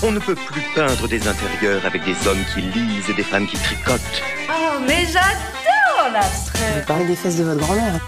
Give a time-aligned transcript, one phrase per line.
[0.00, 3.48] On ne peut plus peindre des intérieurs avec des hommes qui lisent et des femmes
[3.48, 4.00] qui tricotent.
[4.48, 8.00] Oh, mais j'adore l'abstrait Vous parlez des fesses de votre grand-mère.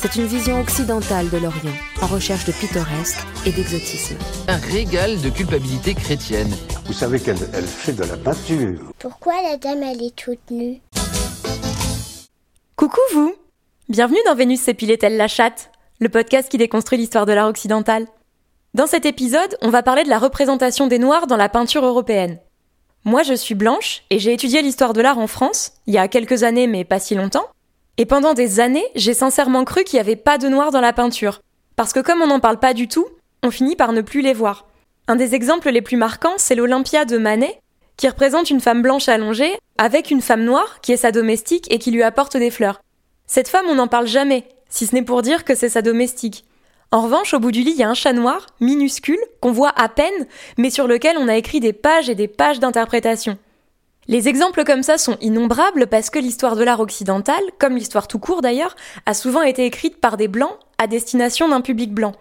[0.00, 4.16] C'est une vision occidentale de l'Orient, en recherche de pittoresque et d'exotisme.
[4.46, 6.54] Un régal de culpabilité chrétienne.
[6.86, 8.78] Vous savez qu'elle elle fait de la peinture.
[9.00, 10.80] Pourquoi la dame elle est toute nue?
[12.76, 13.34] Coucou vous
[13.88, 18.06] Bienvenue dans Vénus s'épilait-elle la chatte, le podcast qui déconstruit l'histoire de l'art occidental.
[18.78, 22.38] Dans cet épisode, on va parler de la représentation des Noirs dans la peinture européenne.
[23.04, 26.06] Moi, je suis blanche et j'ai étudié l'histoire de l'art en France, il y a
[26.06, 27.48] quelques années mais pas si longtemps.
[27.96, 30.92] Et pendant des années, j'ai sincèrement cru qu'il n'y avait pas de Noirs dans la
[30.92, 31.40] peinture.
[31.74, 33.04] Parce que comme on n'en parle pas du tout,
[33.42, 34.68] on finit par ne plus les voir.
[35.08, 37.60] Un des exemples les plus marquants, c'est l'Olympia de Manet,
[37.96, 41.80] qui représente une femme blanche allongée avec une femme noire qui est sa domestique et
[41.80, 42.80] qui lui apporte des fleurs.
[43.26, 46.44] Cette femme, on n'en parle jamais, si ce n'est pour dire que c'est sa domestique.
[46.90, 49.72] En revanche, au bout du lit, il y a un chat noir, minuscule, qu'on voit
[49.76, 53.36] à peine, mais sur lequel on a écrit des pages et des pages d'interprétation.
[54.06, 58.18] Les exemples comme ça sont innombrables parce que l'histoire de l'art occidental, comme l'histoire tout
[58.18, 62.12] court d'ailleurs, a souvent été écrite par des blancs à destination d'un public blanc.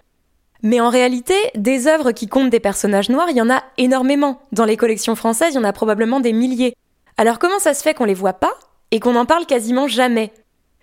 [0.64, 4.42] Mais en réalité, des œuvres qui comptent des personnages noirs, il y en a énormément.
[4.52, 6.76] Dans les collections françaises, il y en a probablement des milliers.
[7.16, 8.54] Alors comment ça se fait qu'on les voit pas
[8.92, 10.34] et qu'on n'en parle quasiment jamais?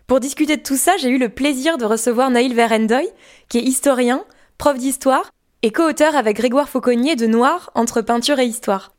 [0.06, 3.08] Pour discuter de tout ça, j'ai eu le plaisir de recevoir Naïl Verendoy,
[3.48, 4.24] qui est historien,
[4.58, 5.30] prof d'histoire
[5.62, 8.92] et co-auteur avec Grégoire Fauconnier de Noir entre peinture et histoire.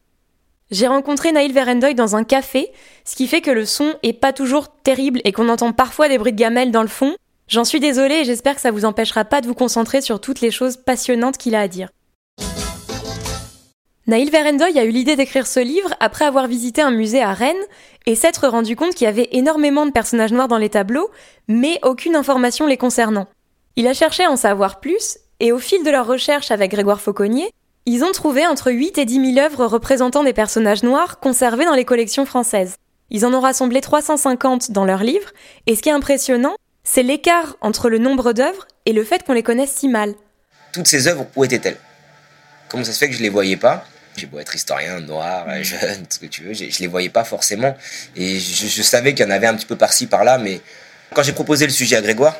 [0.72, 2.72] J'ai rencontré Naïl Verendoy dans un café,
[3.06, 6.18] ce qui fait que le son est pas toujours terrible et qu'on entend parfois des
[6.18, 7.16] bruits de gamelles dans le fond.
[7.47, 10.41] J'en suis désolée et j'espère que ça vous empêchera pas de vous concentrer sur toutes
[10.41, 11.90] les choses passionnantes qu'il a à dire.
[14.08, 17.56] Naïl Verendoy a eu l'idée d'écrire ce livre après avoir visité un musée à Rennes
[18.06, 21.10] et s'être rendu compte qu'il y avait énormément de personnages noirs dans les tableaux,
[21.48, 23.28] mais aucune information les concernant.
[23.78, 27.02] Il a cherché à en savoir plus, et au fil de leurs recherches avec Grégoire
[27.02, 27.50] Fauconnier,
[27.88, 31.74] ils ont trouvé entre 8 et 10 000 œuvres représentant des personnages noirs conservées dans
[31.74, 32.76] les collections françaises.
[33.10, 35.32] Ils en ont rassemblé 350 dans leurs livres,
[35.66, 39.34] et ce qui est impressionnant, c'est l'écart entre le nombre d'œuvres et le fait qu'on
[39.34, 40.14] les connaisse si mal.
[40.74, 41.80] Toutes ces œuvres, où étaient-elles?
[42.70, 43.84] Comment ça se fait que je les voyais pas?
[44.18, 45.64] J'ai beau être historien, noir, mm.
[45.64, 47.76] jeune, ce que tu veux, je les voyais pas forcément.
[48.16, 50.62] Et je, je savais qu'il y en avait un petit peu par-ci, par-là, mais
[51.14, 52.36] quand j'ai proposé le sujet à Grégoire,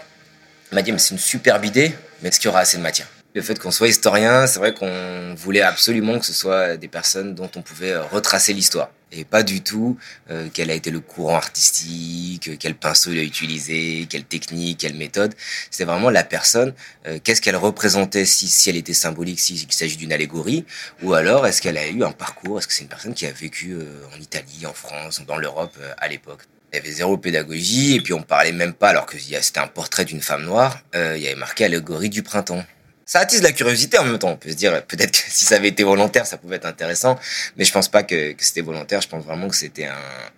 [0.72, 2.82] il m'a dit, mais c'est une superbe idée, mais est-ce qu'il y aura assez de
[2.82, 3.08] matière?
[3.34, 7.36] Le fait qu'on soit historien, c'est vrai qu'on voulait absolument que ce soit des personnes
[7.36, 8.90] dont on pouvait euh, retracer l'histoire.
[9.12, 9.98] Et pas du tout
[10.30, 14.96] euh, quel a été le courant artistique, quel pinceau il a utilisé, quelle technique, quelle
[14.96, 15.34] méthode.
[15.70, 16.74] C'était vraiment la personne,
[17.08, 20.66] euh, qu'est-ce qu'elle représentait, si, si elle était symbolique, s'il s'agit d'une allégorie,
[21.02, 23.32] ou alors est-ce qu'elle a eu un parcours, est-ce que c'est une personne qui a
[23.32, 23.78] vécu
[24.14, 26.42] en Italie, en France, dans l'Europe à l'époque.
[26.74, 29.68] Il y avait zéro pédagogie, et puis on parlait même pas, alors que c'était un
[29.68, 32.66] portrait d'une femme noire, il y avait marqué allégorie du printemps
[33.06, 34.32] ça attise la curiosité en même temps.
[34.32, 37.20] On peut se dire peut-être que si ça avait été volontaire, ça pouvait être intéressant,
[37.56, 39.02] mais je pense pas que, c'était volontaire.
[39.02, 39.88] Je pense vraiment que c'était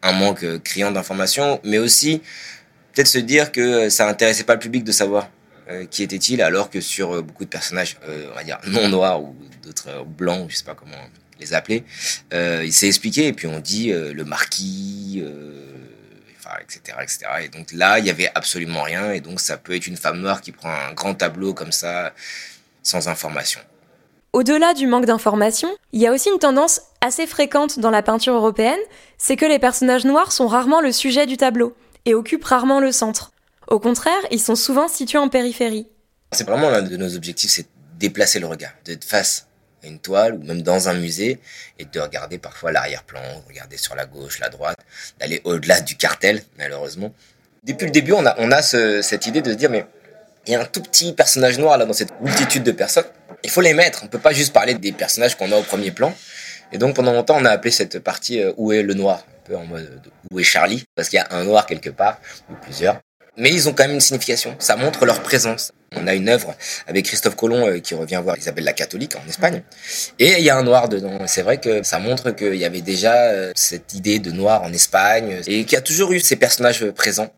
[0.03, 2.21] un, manque criant d'informations, mais aussi
[2.93, 5.29] peut-être se dire que ça intéressait pas le public de savoir
[5.69, 8.87] euh, qui était-il, alors que sur euh, beaucoup de personnages, euh, on va dire non
[8.87, 10.97] noirs ou d'autres blancs, je sais pas comment
[11.39, 11.83] les appeler,
[12.31, 15.23] il s'est expliqué et puis on dit le marquis.
[16.61, 17.19] etc., etc.
[17.43, 19.11] Et donc là, il y avait absolument rien.
[19.11, 22.13] Et donc, ça peut être une femme noire qui prend un grand tableau comme ça,
[22.87, 23.59] sans information.
[24.33, 28.33] Au-delà du manque d'information, il y a aussi une tendance assez fréquente dans la peinture
[28.33, 28.79] européenne,
[29.17, 31.75] c'est que les personnages noirs sont rarement le sujet du tableau
[32.05, 33.31] et occupent rarement le centre.
[33.67, 35.87] Au contraire, ils sont souvent situés en périphérie.
[36.31, 37.67] C'est vraiment l'un de nos objectifs, c'est
[37.99, 39.47] déplacer le regard, d'être face
[39.83, 41.39] à une toile ou même dans un musée
[41.79, 44.79] et de regarder parfois l'arrière-plan, regarder sur la gauche, la droite,
[45.19, 47.13] d'aller au-delà du cartel, malheureusement.
[47.63, 49.85] Depuis le début, on a, on a cette idée de se dire, mais
[50.47, 53.05] il y a un tout petit personnage noir là dans cette multitude de personnes.
[53.43, 54.01] Il faut les mettre.
[54.03, 56.13] On peut pas juste parler des personnages qu'on a au premier plan.
[56.71, 59.47] Et donc pendant longtemps, on a appelé cette partie euh, où est le noir, un
[59.47, 60.01] peu en mode
[60.31, 62.99] où est Charlie, parce qu'il y a un noir quelque part ou plusieurs.
[63.37, 64.55] mais ils ont quand même une signification.
[64.59, 65.71] Ça montre leur présence.
[65.95, 66.55] On a une œuvre
[66.87, 69.63] avec Christophe Colomb euh, qui revient voir Isabelle la catholique en Espagne.
[70.19, 71.19] Et il y a un noir dedans.
[71.27, 74.73] C'est vrai que ça montre qu'il y avait déjà euh, cette idée de noir en
[74.73, 77.31] Espagne et qu'il y a toujours eu ces personnages présents.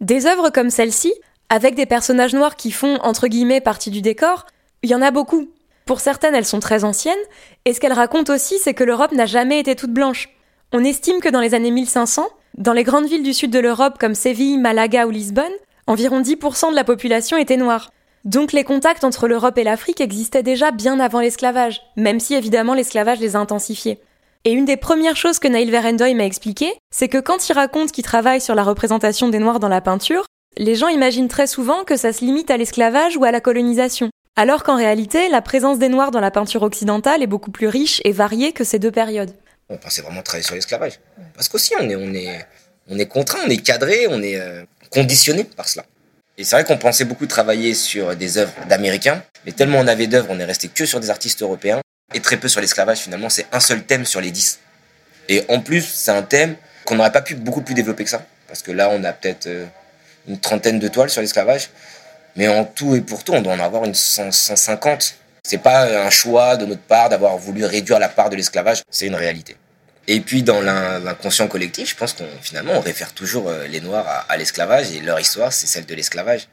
[0.00, 1.12] Des œuvres comme celle-ci,
[1.50, 4.46] avec des personnages noirs qui font, entre guillemets, partie du décor,
[4.82, 5.50] il y en a beaucoup.
[5.84, 7.18] Pour certaines, elles sont très anciennes,
[7.64, 10.28] et ce qu'elles racontent aussi, c'est que l'Europe n'a jamais été toute blanche.
[10.72, 13.98] On estime que dans les années 1500, dans les grandes villes du sud de l'Europe
[13.98, 15.52] comme Séville, Malaga ou Lisbonne,
[15.88, 17.90] environ 10% de la population était noire.
[18.24, 22.74] Donc les contacts entre l'Europe et l'Afrique existaient déjà bien avant l'esclavage, même si évidemment
[22.74, 23.98] l'esclavage les a intensifiés.
[24.44, 27.92] Et une des premières choses que Naïl Verendoy m'a expliqué, c'est que quand il raconte
[27.92, 30.26] qu'il travaille sur la représentation des Noirs dans la peinture,
[30.56, 34.10] les gens imaginent très souvent que ça se limite à l'esclavage ou à la colonisation.
[34.36, 38.00] Alors qu'en réalité, la présence des Noirs dans la peinture occidentale est beaucoup plus riche
[38.04, 39.32] et variée que ces deux périodes.
[39.68, 41.00] On pensait vraiment travailler sur l'esclavage.
[41.34, 42.46] Parce qu'aussi, on est, on, est,
[42.88, 45.84] on est contraint, on est cadré, on est euh, conditionné par cela.
[46.38, 50.06] Et c'est vrai qu'on pensait beaucoup travailler sur des œuvres d'Américains, mais tellement on avait
[50.06, 51.80] d'œuvres, on est resté que sur des artistes européens,
[52.14, 54.58] et très peu sur l'esclavage finalement, c'est un seul thème sur les dix.
[55.28, 56.56] Et en plus, c'est un thème
[56.86, 59.46] qu'on n'aurait pas pu beaucoup plus développer que ça, parce que là, on a peut-être
[59.48, 59.66] euh,
[60.30, 61.70] une trentaine de toiles sur l'esclavage,
[62.36, 65.14] mais en tout et pour tout, on doit en avoir une 150.
[65.42, 69.06] C'est pas un choix de notre part d'avoir voulu réduire la part de l'esclavage, c'est
[69.06, 69.56] une réalité.
[70.06, 74.26] Et puis dans l'inconscient collectif, je pense qu'on finalement on réfère toujours euh, les Noirs
[74.28, 76.48] à, l'esclavage et leur histoire c'est celle de l'esclavage.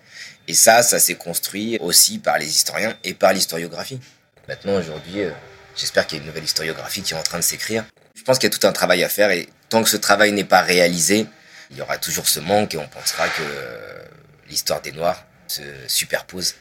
[0.48, 4.00] Et ça, ça s'est construit aussi par les historiens et par l'historiographie.
[4.48, 5.32] Maintenant aujourd'hui, euh,
[5.76, 7.84] j'espère qu'il y a une nouvelle historiographie qui est en train de s'écrire.
[8.16, 10.32] Je pense qu'il y a tout un travail à faire et tant que ce travail
[10.32, 11.26] n'est pas réalisé,
[11.72, 14.04] il y aura toujours ce manque et on pensera que euh,
[14.50, 16.56] l'histoire des Noirs se superpose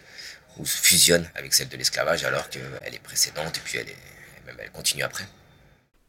[0.59, 3.97] ou se fusionne avec celle de l'esclavage alors qu'elle est précédente et puis elle, est,
[4.47, 5.25] même elle continue après.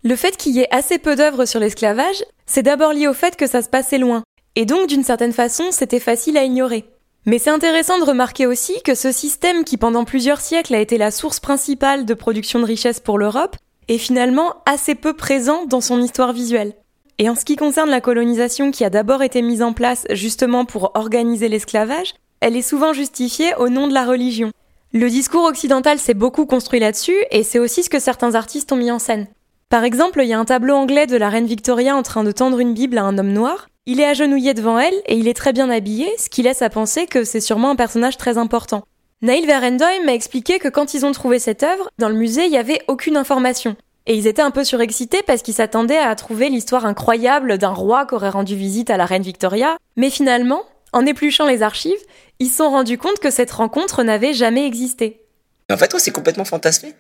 [0.03, 3.35] Le fait qu'il y ait assez peu d'œuvres sur l'esclavage, c'est d'abord lié au fait
[3.35, 4.23] que ça se passait loin,
[4.55, 6.85] et donc d'une certaine façon c'était facile à ignorer.
[7.25, 10.97] Mais c'est intéressant de remarquer aussi que ce système qui pendant plusieurs siècles a été
[10.97, 13.57] la source principale de production de richesse pour l'Europe
[13.89, 16.73] est finalement assez peu présent dans son histoire visuelle.
[17.19, 20.65] Et en ce qui concerne la colonisation qui a d'abord été mise en place justement
[20.65, 24.51] pour organiser l'esclavage, elle est souvent justifiée au nom de la religion.
[24.93, 28.75] Le discours occidental s'est beaucoup construit là-dessus et c'est aussi ce que certains artistes ont
[28.75, 29.27] mis en scène.
[29.69, 32.31] Par exemple, il y a un tableau anglais de la reine Victoria en train de
[32.31, 33.67] tendre une Bible à un homme noir.
[33.87, 36.69] Il est agenouillé devant elle et il est très bien habillé, ce qui laisse à
[36.69, 38.83] penser que c'est sûrement un personnage très important.
[39.23, 42.51] Nail Verendoy m'a expliqué que quand ils ont trouvé cette œuvre, dans le musée, il
[42.51, 43.75] n'y avait aucune information.
[44.07, 48.05] Et ils étaient un peu surexcités parce qu'ils s'attendaient à trouver l'histoire incroyable d'un roi
[48.05, 49.75] qui aurait rendu visite à la reine Victoria.
[49.97, 50.63] Mais finalement,
[50.93, 51.99] en épluchant les archives,
[52.39, 55.21] ils se sont rendus compte que cette rencontre n'avait jamais existé.
[55.69, 56.93] En fait, c'est complètement fantasmé.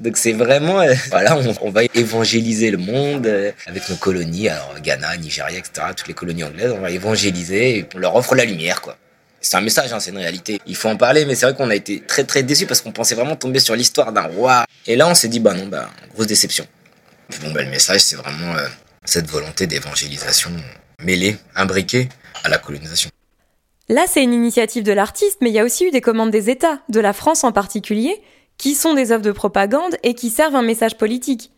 [0.00, 4.74] Donc c'est vraiment, euh, voilà, on, va évangéliser le monde euh, avec nos colonies, alors
[4.82, 8.44] Ghana, Nigeria, etc., toutes les colonies anglaises, on va évangéliser et on leur offre la
[8.44, 8.96] lumière, quoi.
[9.44, 10.58] C'est un message, hein, c'est une réalité.
[10.66, 12.92] Il faut en parler, mais c'est vrai qu'on a été très très déçus parce qu'on
[12.92, 14.64] pensait vraiment tomber sur l'histoire d'un roi.
[14.86, 16.66] Et là, on s'est dit, bah non, bah, grosse déception.
[17.42, 18.66] bon, bah, le message, c'est vraiment euh,
[19.04, 20.50] cette volonté d'évangélisation
[20.98, 22.08] mêlée, imbriquée
[22.42, 23.10] à la colonisation.
[23.90, 26.48] Là, c'est une initiative de l'artiste, mais il y a aussi eu des commandes des
[26.48, 28.22] États, de la France en particulier,
[28.56, 31.50] qui sont des œuvres de propagande et qui servent un message politique.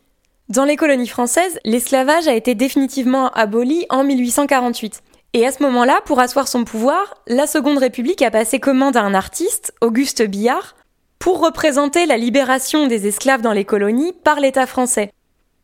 [0.49, 5.03] Dans les colonies françaises, l'esclavage a été définitivement aboli en 1848.
[5.37, 9.03] Et à ce moment-là, pour asseoir son pouvoir, la Seconde République a passé commande à
[9.03, 10.77] un artiste, Auguste Billard,
[11.19, 15.12] pour représenter la libération des esclaves dans les colonies par l'État français.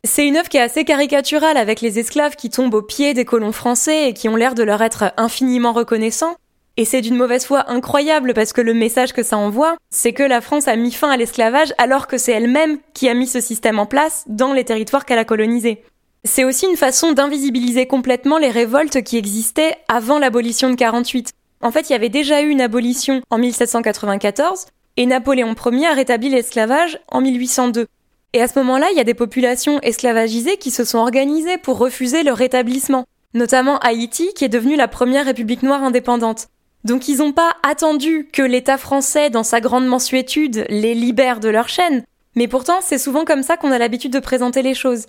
[0.04, 3.24] C'est une œuvre qui est assez caricaturale avec les esclaves qui tombent aux pieds des
[3.24, 6.36] colons français et qui ont l'air de leur être infiniment reconnaissants,
[6.76, 10.22] et c'est d'une mauvaise foi incroyable parce que le message que ça envoie, c'est que
[10.22, 13.40] la France a mis fin à l'esclavage alors que c'est elle-même qui a mis ce
[13.40, 15.82] système en place dans les territoires qu'elle a colonisés.
[16.24, 21.32] C'est aussi une façon d'invisibiliser complètement les révoltes qui existaient avant l'abolition de 48.
[21.62, 24.66] En fait, il y avait déjà eu une abolition en 1794
[24.98, 27.86] et Napoléon Ier a rétabli l'esclavage en 1802.
[28.34, 31.78] Et à ce moment-là, il y a des populations esclavagisées qui se sont organisées pour
[31.78, 36.46] refuser le rétablissement, notamment Haïti qui est devenue la première république noire indépendante.
[36.84, 41.48] Donc ils n'ont pas attendu que l'État français, dans sa grande mensuétude, les libère de
[41.48, 42.04] leur chaîne,
[42.36, 45.06] mais pourtant c'est souvent comme ça qu'on a l'habitude de présenter les choses.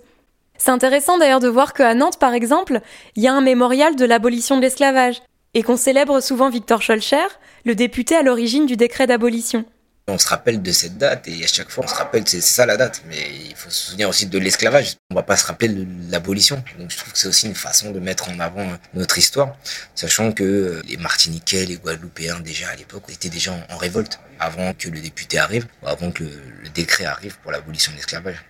[0.58, 2.80] C'est intéressant d'ailleurs de voir qu'à Nantes, par exemple,
[3.16, 5.22] il y a un mémorial de l'abolition de l'esclavage,
[5.54, 7.26] et qu'on célèbre souvent Victor Scholcher,
[7.64, 9.64] le député à l'origine du décret d'abolition.
[10.06, 12.66] On se rappelle de cette date et à chaque fois on se rappelle, c'est ça
[12.66, 14.96] la date, mais il faut se souvenir aussi de l'esclavage.
[15.10, 16.62] On va pas se rappeler de l'abolition.
[16.78, 19.56] Donc je trouve que c'est aussi une façon de mettre en avant notre histoire,
[19.94, 24.74] sachant que euh, les Martiniquais, les Guadeloupéens déjà à l'époque étaient déjà en, révolte avant
[24.74, 28.44] que le député arrive, avant que le, décret arrive pour l'abolition de l'esclavage.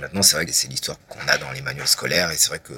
[0.00, 2.60] Maintenant, c'est vrai que c'est l'histoire qu'on a dans les manuels scolaires et c'est vrai
[2.60, 2.72] que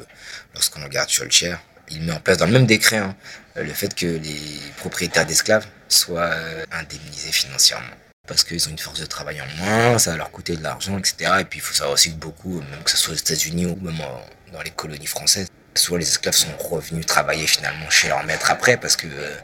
[0.54, 1.56] lorsqu'on regarde Schulcher,
[1.90, 3.14] il met en place dans le même décret hein,
[3.56, 7.94] le fait que les propriétaires d'esclaves soient euh, indemnisés financièrement.
[8.26, 10.98] Parce qu'ils ont une force de travail en moins, ça va leur coûter de l'argent,
[10.98, 11.32] etc.
[11.40, 13.76] Et puis il faut savoir aussi que beaucoup, même que ce soit aux États-Unis ou
[13.80, 13.98] même
[14.52, 18.76] dans les colonies françaises, souvent les esclaves sont revenus travailler finalement chez leur maître après
[18.76, 19.34] parce que euh,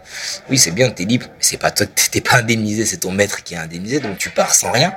[0.50, 3.42] oui c'est bien t'es libre mais c'est pas toi t'es pas indemnisé c'est ton maître
[3.42, 4.94] qui est indemnisé donc tu pars sans rien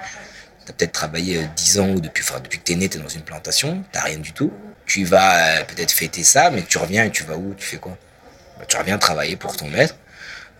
[0.71, 3.83] peut-être travaillé 10 ans ou depuis enfin, depuis que t'es né t'es dans une plantation
[3.91, 4.51] t'as rien du tout.
[4.85, 7.53] Tu vas peut-être fêter ça mais tu reviens et tu vas où?
[7.55, 7.97] Tu fais quoi?
[8.59, 9.95] Bah, tu reviens travailler pour ton maître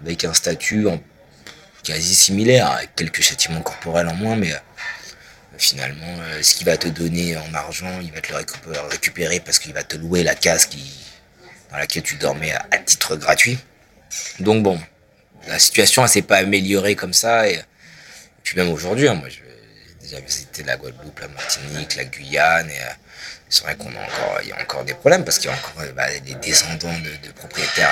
[0.01, 0.88] avec un statut
[1.84, 4.58] quasi similaire, avec quelques châtiments corporels en moins, mais euh,
[5.58, 9.60] finalement, euh, ce qu'il va te donner en argent, il va te le récupérer parce
[9.60, 10.70] qu'il va te louer la case
[11.72, 13.58] dans laquelle tu dormais à, titre gratuit.
[14.39, 14.80] Donc bon,
[15.48, 17.62] la situation s'est pas améliorée comme ça, et,
[18.44, 19.44] puis même aujourd'hui, hein, moi j'ai
[20.12, 22.94] déjà visité la Guadeloupe, la Martinique, la Guyane, et euh,
[23.51, 25.58] c'est vrai qu'on a encore, il y a encore des problèmes parce qu'il y a
[25.58, 27.89] encore bah, des descendants de, propriétaires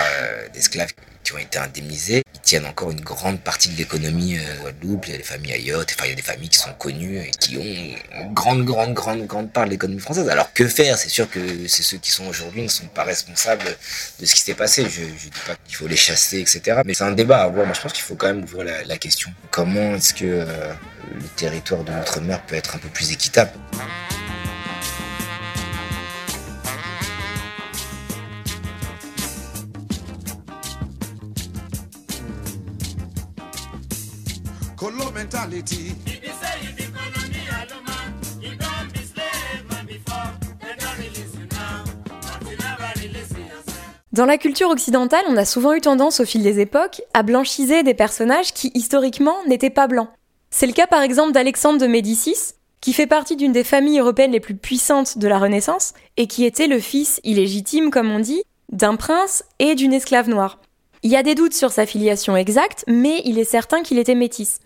[0.54, 2.24] d'esclaves qui ont été indemnisés.
[2.34, 5.08] Ils tiennent encore une grande partie de l'économie euh, Guadeloupe.
[5.08, 7.20] Il y a des familles Ayotte, enfin il y a des familles qui sont connues
[7.20, 10.30] et qui ont une grande, grande, grande, grande part de l'économie française.
[10.30, 10.98] Alors que faire?
[10.98, 13.66] C'est sûr que c'est ceux qui sont aujourd'hui ne sont pas responsables
[14.20, 14.84] de ce qui s'est passé.
[14.84, 16.82] Je, je dis pas qu'il faut les chasser, etc.
[16.86, 17.66] Mais c'est un débat à voir.
[17.66, 19.30] Moi, je pense qu'il faut quand même ouvrir la, question.
[19.52, 20.74] Comment est-ce que euh,
[21.14, 23.52] le territoire de notre mer peut être un peu plus équitable?
[44.12, 47.84] Dans la culture occidentale, on a souvent eu tendance au fil des époques à blanchiser
[47.84, 50.10] des personnages qui historiquement n'étaient pas blancs.
[50.52, 54.32] C'est le cas par exemple d'Alexandre de Médicis, qui fait partie d'une des familles européennes
[54.32, 58.44] les plus puissantes de la Renaissance et qui était le fils illégitime, comme on dit,
[58.72, 60.60] d'un prince et d'une esclave noire.
[61.04, 64.16] Il y a des doutes sur sa filiation exacte, mais il est certain qu'il était
[64.16, 64.60] métis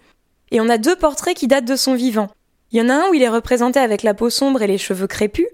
[0.53, 2.29] et on a deux portraits qui datent de son vivant.
[2.71, 4.77] Il y en a un où il est représenté avec la peau sombre et les
[4.77, 5.47] cheveux crépus,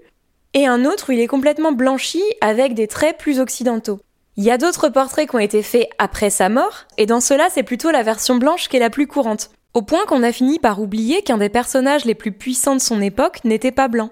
[0.54, 4.00] et un autre où il est complètement blanchi avec des traits plus occidentaux.
[4.36, 7.48] Il y a d'autres portraits qui ont été faits après sa mort, et dans cela
[7.50, 10.58] c'est plutôt la version blanche qui est la plus courante, au point qu'on a fini
[10.58, 14.10] par oublier qu'un des personnages les plus puissants de son époque n'était pas blanc.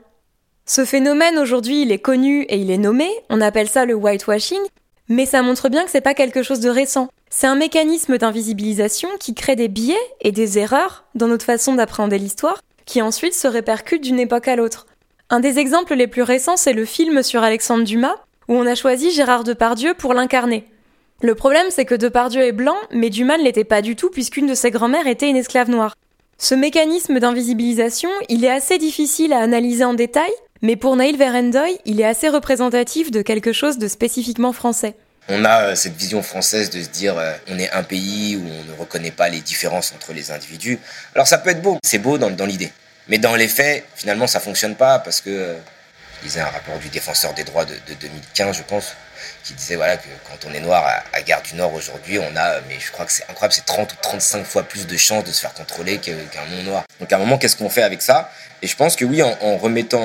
[0.65, 4.61] Ce phénomène aujourd'hui il est connu et il est nommé, on appelle ça le whitewashing,
[5.09, 7.09] mais ça montre bien que c'est pas quelque chose de récent.
[7.31, 12.19] C'est un mécanisme d'invisibilisation qui crée des biais et des erreurs dans notre façon d'appréhender
[12.19, 14.87] l'histoire, qui ensuite se répercutent d'une époque à l'autre.
[15.31, 18.17] Un des exemples les plus récents, c'est le film sur Alexandre Dumas,
[18.49, 20.65] où on a choisi Gérard Depardieu pour l'incarner.
[21.21, 24.47] Le problème, c'est que Depardieu est blanc, mais Dumas ne l'était pas du tout puisqu'une
[24.47, 25.95] de ses grand-mères était une esclave noire.
[26.39, 30.31] Ce mécanisme d'invisibilisation, il est assez difficile à analyser en détail,
[30.63, 34.95] mais pour Naïl Verendoy, il est assez représentatif de quelque chose de spécifiquement français.
[35.31, 38.49] On a euh, cette vision française de se dire euh, on est un pays où
[38.49, 40.79] on ne reconnaît pas les différences entre les individus.
[41.15, 42.73] Alors ça peut être beau, c'est beau dans, l'idée.
[43.09, 45.55] Mais dans les faits, finalement, ça fonctionne pas parce que euh,
[46.19, 48.95] je lisais un rapport du défenseur des droits de, 2015, je pense,
[49.45, 52.61] qui disait voilà que quand on est noir à, Gare du Nord aujourd'hui, on a,
[52.67, 55.31] mais je crois que c'est incroyable, c'est 30 ou 35 fois plus de chances de
[55.31, 56.15] se faire contrôler qu'un
[56.57, 56.85] non noir.
[57.01, 58.33] Donc à un moment, qu'est-ce qu'on fait avec ça?
[58.63, 60.03] Et je pense que oui, en, remettant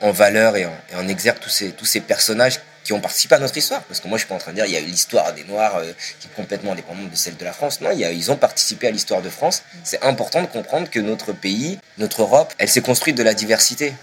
[0.00, 3.38] en, valeur et en, et exergue tous ces, tous ces personnages qui ont participé à
[3.38, 3.82] notre histoire.
[3.82, 5.32] Parce que moi, je suis pas en train de dire il y a eu l'histoire
[5.32, 7.80] des Noirs euh, qui est complètement indépendante de celle de la France.
[7.80, 9.62] Non, ils ont participé à l'histoire de France.
[9.82, 13.94] C'est important de comprendre que notre pays, notre Europe, elle s'est construite de la diversité.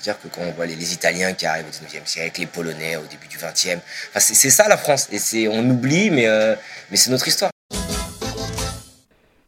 [0.00, 3.02] C'est-à-dire que quand on voit les, Italiens qui arrivent au 19e siècle, les Polonais au
[3.02, 3.78] début du 20e,
[4.10, 5.08] enfin, c'est ça la France.
[5.32, 6.54] Et on oublie, mais, euh,
[6.90, 7.50] mais c'est notre histoire.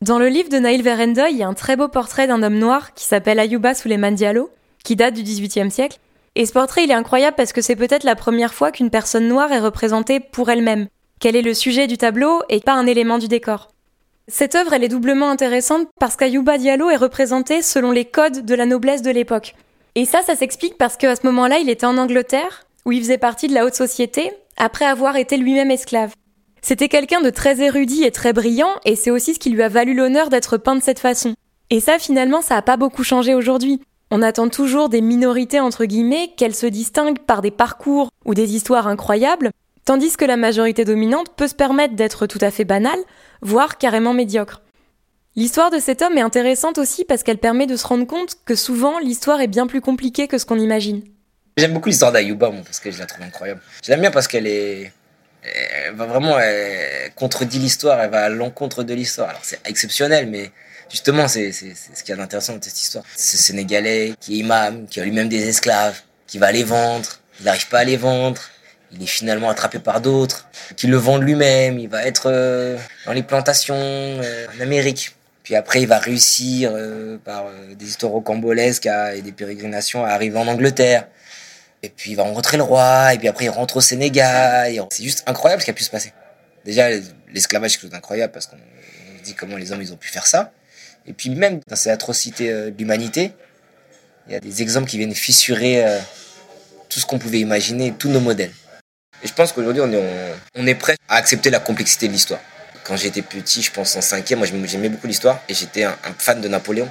[0.00, 2.58] Dans le livre de Naïl Verendoy, il y a un très beau portrait d'un homme
[2.58, 4.50] noir qui s'appelle Ayuba Suleiman Diallo,
[4.84, 5.98] qui date du 18e siècle
[6.38, 9.26] et ce portrait, il est incroyable parce que c'est peut-être la première fois qu'une personne
[9.26, 10.86] noire est représentée pour elle-même,
[11.18, 13.68] qu'elle est le sujet du tableau et pas un élément du décor.
[14.28, 18.54] Cette œuvre, elle est doublement intéressante parce qu'Ayouba Diallo est représenté selon les codes de
[18.54, 19.56] la noblesse de l'époque.
[19.96, 23.18] Et ça, ça s'explique parce qu'à ce moment-là, il était en Angleterre, où il faisait
[23.18, 26.12] partie de la haute société, après avoir été lui-même esclave.
[26.62, 29.68] C'était quelqu'un de très érudit et très brillant, et c'est aussi ce qui lui a
[29.68, 31.34] valu l'honneur d'être peint de cette façon.
[31.70, 33.80] Et ça, finalement, ça n'a pas beaucoup changé aujourd'hui.
[34.10, 38.54] On attend toujours des minorités entre guillemets qu'elles se distinguent par des parcours ou des
[38.54, 39.50] histoires incroyables,
[39.84, 42.98] tandis que la majorité dominante peut se permettre d'être tout à fait banale,
[43.42, 44.62] voire carrément médiocre.
[45.36, 48.54] L'histoire de cet homme est intéressante aussi parce qu'elle permet de se rendre compte que
[48.54, 51.02] souvent l'histoire est bien plus compliquée que ce qu'on imagine.
[51.58, 53.60] J'aime beaucoup l'histoire d'Ayuba parce que je la trouve incroyable.
[53.84, 54.92] Je l'aime bien parce qu'elle est
[55.42, 59.28] elle va vraiment elle contredit l'histoire, elle va à l'encontre de l'histoire.
[59.28, 60.50] Alors c'est exceptionnel mais
[60.90, 63.04] Justement, c'est ce qui est intéressant de cette histoire.
[63.16, 67.08] Ce Sénégalais qui est imam, qui a lui-même des esclaves, qui va les vendre,
[67.40, 68.40] il n'arrive pas à les vendre,
[68.92, 73.12] il est finalement attrapé par d'autres, qui le vendent lui-même, il va être euh, dans
[73.12, 75.14] les plantations euh, en Amérique.
[75.42, 80.38] Puis après, il va réussir euh, par des histoires rocambolesques et des pérégrinations à arriver
[80.38, 81.06] en Angleterre.
[81.82, 84.72] Et puis il va rencontrer le roi, et puis après il rentre au Sénégal.
[84.90, 86.12] C'est juste incroyable ce qui a pu se passer.
[86.64, 86.88] Déjà,
[87.32, 90.08] l'esclavage, c'est quelque chose d'incroyable parce qu'on se dit comment les hommes ils ont pu
[90.08, 90.52] faire ça.
[91.08, 93.32] Et puis même dans ces atrocités de l'humanité,
[94.26, 95.82] il y a des exemples qui viennent fissurer
[96.88, 98.52] tout ce qu'on pouvait imaginer, tous nos modèles.
[99.22, 102.40] Et je pense qu'aujourd'hui, on est, on est prêt à accepter la complexité de l'histoire.
[102.84, 106.40] Quand j'étais petit, je pense en cinquième, moi j'aimais beaucoup l'histoire et j'étais un, fan
[106.40, 106.88] de Napoléon.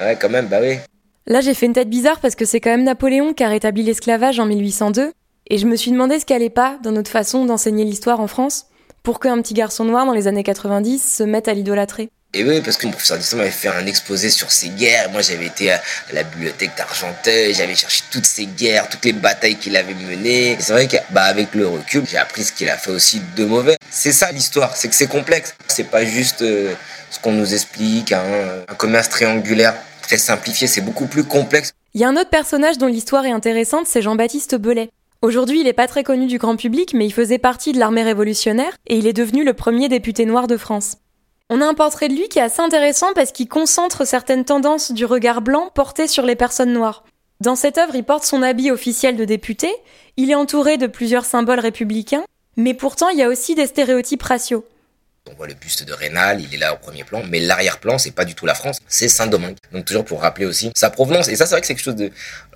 [0.00, 0.78] Ouais, quand même, bah oui.
[1.26, 3.82] Là, j'ai fait une tête bizarre parce que c'est quand même Napoléon qui a rétabli
[3.84, 5.12] l'esclavage en 1802.
[5.48, 8.66] Et je me suis demandé ce qu'allait pas dans notre façon d'enseigner l'histoire en France
[9.02, 12.10] pour qu'un petit garçon noir dans les années 90 se mette à l'idolâtrer.
[12.34, 15.10] Et oui, parce que mon professeur d'histoire m'avait fait un exposé sur ces guerres.
[15.10, 15.82] Moi, j'avais été à
[16.14, 20.52] la bibliothèque d'Argenteuil, j'avais cherché toutes ces guerres, toutes les batailles qu'il avait menées.
[20.52, 23.44] Et c'est vrai qu'avec bah, le recul, j'ai appris ce qu'il a fait aussi de
[23.44, 23.76] mauvais.
[23.90, 25.54] C'est ça l'histoire, c'est que c'est complexe.
[25.68, 26.72] C'est pas juste euh,
[27.10, 28.24] ce qu'on nous explique, hein,
[28.66, 31.72] un commerce triangulaire très simplifié, c'est beaucoup plus complexe.
[31.92, 34.88] Il y a un autre personnage dont l'histoire est intéressante, c'est Jean-Baptiste Belay.
[35.20, 38.02] Aujourd'hui, il n'est pas très connu du grand public, mais il faisait partie de l'armée
[38.02, 40.96] révolutionnaire et il est devenu le premier député noir de France.
[41.54, 44.90] On a un portrait de lui qui est assez intéressant parce qu'il concentre certaines tendances
[44.90, 47.04] du regard blanc porté sur les personnes noires.
[47.40, 49.70] Dans cette œuvre, il porte son habit officiel de député,
[50.16, 52.24] il est entouré de plusieurs symboles républicains,
[52.56, 54.66] mais pourtant il y a aussi des stéréotypes raciaux.
[55.30, 58.12] On voit le buste de Rénal, il est là au premier plan, mais l'arrière-plan, c'est
[58.12, 59.56] pas du tout la France, c'est Saint-Domingue.
[59.72, 61.28] Donc toujours pour rappeler aussi sa provenance.
[61.28, 62.10] Et ça, c'est vrai que c'est quelque chose de,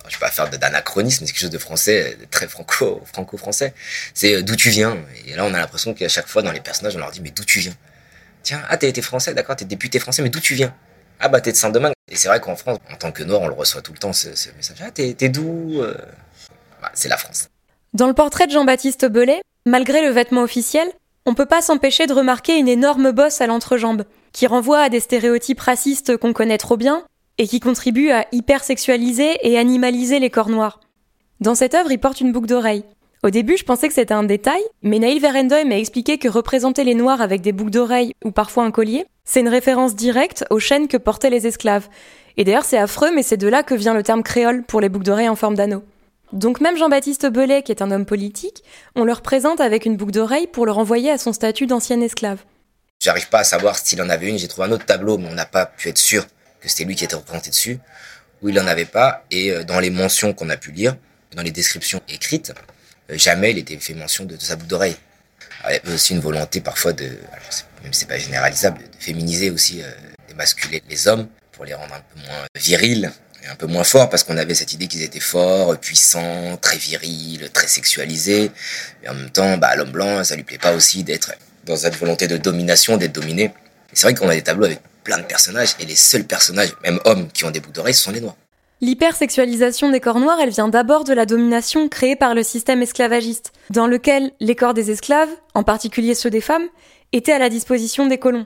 [0.07, 3.75] je vais pas faire d'anachronisme, c'est quelque chose de français, très franco, franco-français.
[4.15, 4.97] C'est euh, d'où tu viens?
[5.27, 7.29] Et là, on a l'impression qu'à chaque fois dans les personnages, on leur dit mais
[7.29, 7.75] d'où tu viens?
[8.47, 10.73] Tiens, ah, été français, d'accord, t'es député français, mais d'où tu viens?
[11.19, 11.91] Ah, bah, t'es de Saint-Domingue.
[12.09, 14.13] Et c'est vrai qu'en France, en tant que Noir, on le reçoit tout le temps,
[14.13, 14.77] ce, message.
[14.79, 15.93] Ah, t'es, d'où euh?
[16.81, 17.49] Bah, C'est la France.
[17.93, 20.87] Dans le portrait de Jean-Baptiste Belay, malgré le vêtement officiel,
[21.25, 25.01] on peut pas s'empêcher de remarquer une énorme bosse à l'entrejambe, qui renvoie à des
[25.01, 27.03] stéréotypes racistes qu'on connaît trop bien,
[27.37, 30.79] et qui contribue à hypersexualiser et animaliser les corps noirs.
[31.41, 32.85] Dans cette œuvre, il porte une boucle d'oreille.
[33.23, 36.83] Au début, je pensais que c'était un détail, mais Neil Verendoy m'a expliqué que représenter
[36.83, 40.59] les Noirs avec des boucles d'oreilles ou parfois un collier, c'est une référence directe aux
[40.59, 41.87] chaînes que portaient les esclaves.
[42.37, 44.89] Et d'ailleurs, c'est affreux, mais c'est de là que vient le terme créole pour les
[44.89, 45.83] boucles d'oreilles en forme d'anneau.
[46.31, 48.63] Donc même Jean-Baptiste Belay, qui est un homme politique,
[48.95, 52.39] on le représente avec une boucle d'oreille pour le renvoyer à son statut d'ancien esclave.
[52.99, 55.35] J'arrive pas à savoir s'il en avait une, j'ai trouvé un autre tableau, mais on
[55.35, 56.25] n'a pas pu être sûr
[56.61, 57.79] que c'était lui qui était représenté dessus,
[58.41, 60.95] ou il en avait pas, et euh, dans les mentions qu'on a pu lire,
[61.35, 62.53] dans les descriptions écrites,
[63.11, 64.97] jamais il était fait mention de, sa boucle d'oreille.
[65.69, 67.05] Il y avait aussi une volonté parfois de,
[67.83, 69.91] même si c'est pas généralisable, de féminiser aussi, euh,
[70.27, 73.11] d'émasculer les hommes pour les rendre un peu moins virils
[73.43, 76.77] et un peu moins forts parce qu'on avait cette idée qu'ils étaient forts, puissants, très
[76.77, 78.51] virils, très sexualisés.
[79.03, 81.33] Et en même temps, bah, l'homme blanc, ça lui plaît pas aussi d'être
[81.65, 83.53] dans cette volonté de domination, d'être dominé.
[83.93, 86.99] c'est vrai qu'on a des tableaux avec plein de personnages et les seuls personnages, même
[87.05, 88.35] hommes, qui ont des boucles d'oreilles, ce sont les noirs.
[88.79, 93.51] L'hypersexualisation des corps noirs, elle vient d'abord de la domination créée par le système esclavagiste,
[93.71, 96.67] dans lequel les corps des esclaves, en particulier ceux des femmes,
[97.11, 98.45] étaient à la disposition des colons.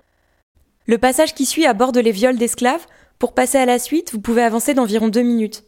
[0.86, 2.86] Le passage qui suit aborde les viols d'esclaves.
[3.20, 5.64] Pour passer à la suite, vous pouvez avancer d'environ deux minutes.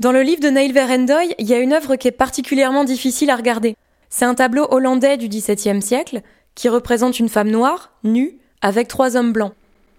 [0.00, 3.30] Dans le livre de Neil Verendoy, il y a une œuvre qui est particulièrement difficile
[3.30, 3.76] à regarder.
[4.10, 6.22] C'est un tableau hollandais du XVIIe siècle
[6.54, 9.54] qui représente une femme noire, nue, avec trois hommes blancs.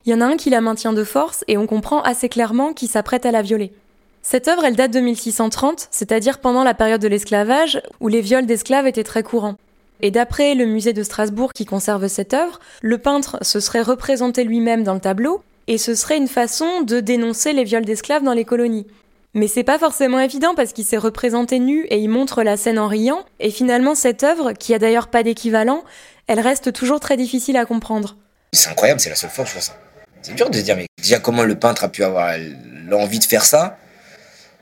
[0.06, 2.74] Il y en a un qui la maintient de force et on comprend assez clairement
[2.74, 3.74] qu'il s'apprête à la violer.
[4.22, 8.46] Cette œuvre, elle date de 1630, c'est-à-dire pendant la période de l'esclavage, où les viols
[8.46, 9.56] d'esclaves étaient très courants.
[10.02, 14.44] Et d'après le musée de Strasbourg qui conserve cette œuvre, le peintre se serait représenté
[14.44, 18.34] lui-même dans le tableau, et ce serait une façon de dénoncer les viols d'esclaves dans
[18.34, 18.86] les colonies.
[19.34, 22.80] Mais c'est pas forcément évident parce qu'il s'est représenté nu et il montre la scène
[22.80, 25.84] en riant, et finalement cette œuvre, qui a d'ailleurs pas d'équivalent,
[26.28, 28.18] elle reste toujours très difficile à comprendre.
[28.54, 29.74] C'est incroyable, c'est la seule fois je vois ça.
[30.25, 32.33] C'est dur de se dire, mais déjà, comment le peintre a pu avoir
[32.88, 33.77] l'envie de faire ça?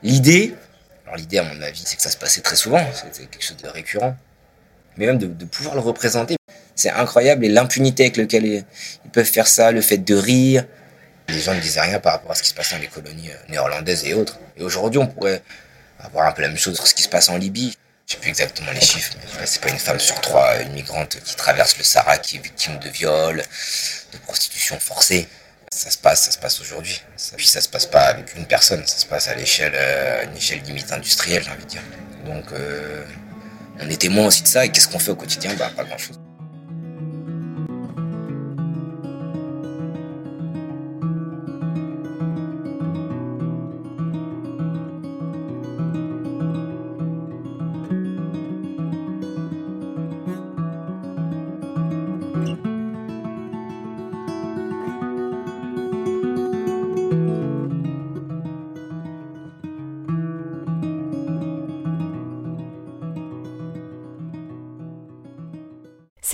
[0.02, 0.54] L'idée,
[1.06, 3.56] alors l'idée, à mon avis, c'est que ça se passait très souvent, c'était quelque chose
[3.56, 4.14] de récurrent.
[4.98, 6.36] Mais même de, pouvoir le représenter,
[6.74, 7.46] c'est incroyable.
[7.46, 10.66] Et l'impunité avec laquelle ils peuvent faire ça, le fait de rire.
[11.28, 13.30] Les gens ne disaient rien par rapport à ce qui se passait dans les colonies
[13.30, 14.38] euh, néerlandaises et autres.
[14.58, 15.42] Et aujourd'hui, on pourrait
[15.98, 17.74] avoir un peu la même chose sur ce qui se passe en Libye.
[18.06, 21.16] Je sais plus exactement les chiffres, mais c'est pas une femme sur trois, une migrante
[21.24, 23.42] qui traverse le Sahara, qui est victime de viol,
[24.12, 25.26] de prostitution forcée
[25.74, 27.02] ça se passe, ça se passe aujourd'hui.
[27.36, 30.36] Puis ça se passe pas avec une personne, ça se passe à l'échelle, euh, une
[30.36, 31.82] échelle limite industrielle, j'ai envie de dire.
[32.24, 33.04] Donc, euh,
[33.80, 34.64] on est témoin aussi de ça.
[34.64, 35.52] Et qu'est-ce qu'on fait au quotidien?
[35.54, 36.18] Bah, pas grand-chose.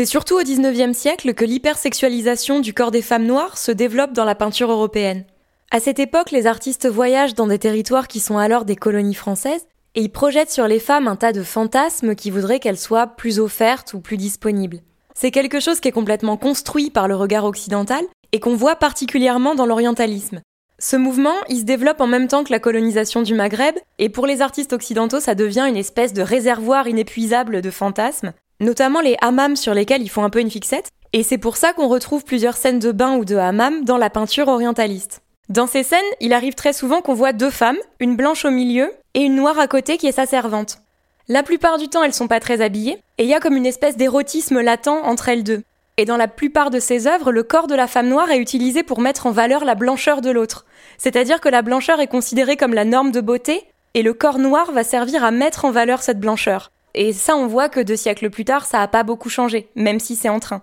[0.01, 4.25] C'est surtout au XIXe siècle que l'hypersexualisation du corps des femmes noires se développe dans
[4.25, 5.27] la peinture européenne.
[5.71, 9.67] À cette époque, les artistes voyagent dans des territoires qui sont alors des colonies françaises
[9.95, 13.39] et ils projettent sur les femmes un tas de fantasmes qui voudraient qu'elles soient plus
[13.41, 14.81] offertes ou plus disponibles.
[15.15, 19.55] C'est quelque chose qui est complètement construit par le regard occidental et qu'on voit particulièrement
[19.55, 20.41] dans l'orientalisme.
[20.79, 24.27] Ce mouvement, il se développe en même temps que la colonisation du Maghreb, et pour
[24.27, 29.57] les artistes occidentaux, ça devient une espèce de réservoir inépuisable de fantasmes, notamment les hammams
[29.57, 32.57] sur lesquels ils font un peu une fixette, et c'est pour ça qu'on retrouve plusieurs
[32.57, 35.23] scènes de bain ou de hammam dans la peinture orientaliste.
[35.49, 38.93] Dans ces scènes, il arrive très souvent qu'on voit deux femmes, une blanche au milieu
[39.15, 40.79] et une noire à côté qui est sa servante.
[41.27, 43.67] La plupart du temps, elles sont pas très habillées, et il y a comme une
[43.67, 45.63] espèce d'érotisme latent entre elles deux.
[45.97, 48.83] Et dans la plupart de ces œuvres, le corps de la femme noire est utilisé
[48.83, 50.65] pour mettre en valeur la blancheur de l'autre.
[50.99, 54.71] C'est-à-dire que la blancheur est considérée comme la norme de beauté, et le corps noir
[54.73, 56.71] va servir à mettre en valeur cette blancheur.
[56.95, 60.01] Et ça, on voit que deux siècles plus tard, ça a pas beaucoup changé, même
[60.01, 60.63] si c'est en train.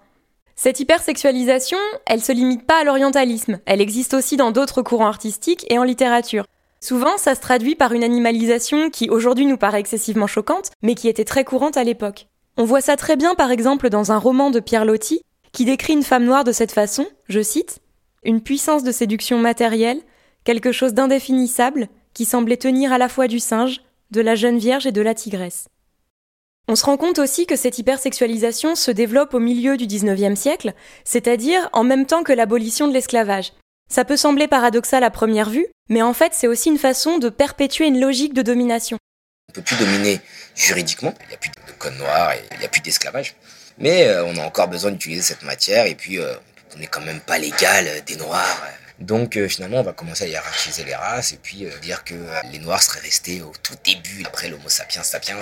[0.55, 5.65] Cette hypersexualisation, elle se limite pas à l'orientalisme, elle existe aussi dans d'autres courants artistiques
[5.69, 6.45] et en littérature.
[6.79, 11.07] Souvent, ça se traduit par une animalisation qui aujourd'hui nous paraît excessivement choquante, mais qui
[11.07, 12.27] était très courante à l'époque.
[12.57, 15.93] On voit ça très bien par exemple dans un roman de Pierre Loti, qui décrit
[15.93, 17.79] une femme noire de cette façon, je cite,
[18.23, 20.01] Une puissance de séduction matérielle,
[20.43, 24.87] quelque chose d'indéfinissable, qui semblait tenir à la fois du singe, de la jeune vierge
[24.87, 25.67] et de la tigresse.
[26.69, 30.73] On se rend compte aussi que cette hypersexualisation se développe au milieu du XIXe siècle,
[31.05, 33.53] c'est-à-dire en même temps que l'abolition de l'esclavage.
[33.89, 37.29] Ça peut sembler paradoxal à première vue, mais en fait c'est aussi une façon de
[37.29, 38.97] perpétuer une logique de domination.
[39.47, 40.19] On ne peut plus dominer
[40.55, 43.35] juridiquement, il n'y a plus de code noir et il n'y a plus d'esclavage.
[43.77, 46.35] Mais euh, on a encore besoin d'utiliser cette matière et puis euh,
[46.75, 48.61] on n'est quand même pas légal euh, des noirs.
[48.99, 52.15] Donc finalement, on va commencer à hiérarchiser les races et puis dire que
[52.51, 55.37] les noirs seraient restés au tout début, après l'homo sapiens sapiens.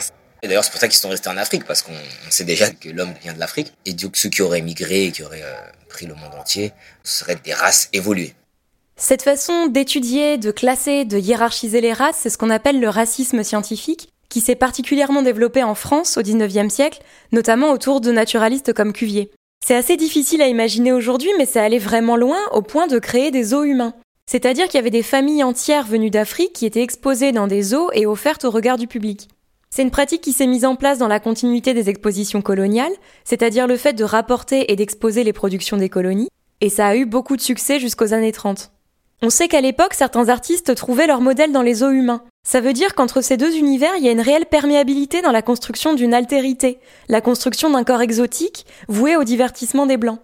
[0.48, 1.94] D'ailleurs, c'est pour ça qu'ils sont restés en Afrique, parce qu'on
[2.30, 3.74] sait déjà que l'homme vient de l'Afrique.
[3.86, 5.56] Et donc, ceux qui auraient migré et qui auraient euh,
[5.90, 6.72] pris le monde entier
[7.04, 8.34] seraient des races évoluées.
[8.98, 13.44] Cette façon d'étudier, de classer, de hiérarchiser les races, c'est ce qu'on appelle le racisme
[13.44, 18.94] scientifique, qui s'est particulièrement développé en France au XIXe siècle, notamment autour de naturalistes comme
[18.94, 19.32] Cuvier.
[19.66, 23.32] C'est assez difficile à imaginer aujourd'hui, mais c'est allé vraiment loin au point de créer
[23.32, 23.94] des zoos humains.
[24.30, 27.90] C'est-à-dire qu'il y avait des familles entières venues d'Afrique qui étaient exposées dans des zoos
[27.94, 29.28] et offertes au regard du public.
[29.76, 32.94] C'est une pratique qui s'est mise en place dans la continuité des expositions coloniales,
[33.26, 36.30] c'est-à-dire le fait de rapporter et d'exposer les productions des colonies,
[36.62, 38.72] et ça a eu beaucoup de succès jusqu'aux années 30.
[39.22, 42.24] On sait qu'à l'époque, certains artistes trouvaient leur modèle dans les eaux humains.
[42.48, 45.42] Ça veut dire qu'entre ces deux univers, il y a une réelle perméabilité dans la
[45.42, 50.22] construction d'une altérité, la construction d'un corps exotique, voué au divertissement des Blancs.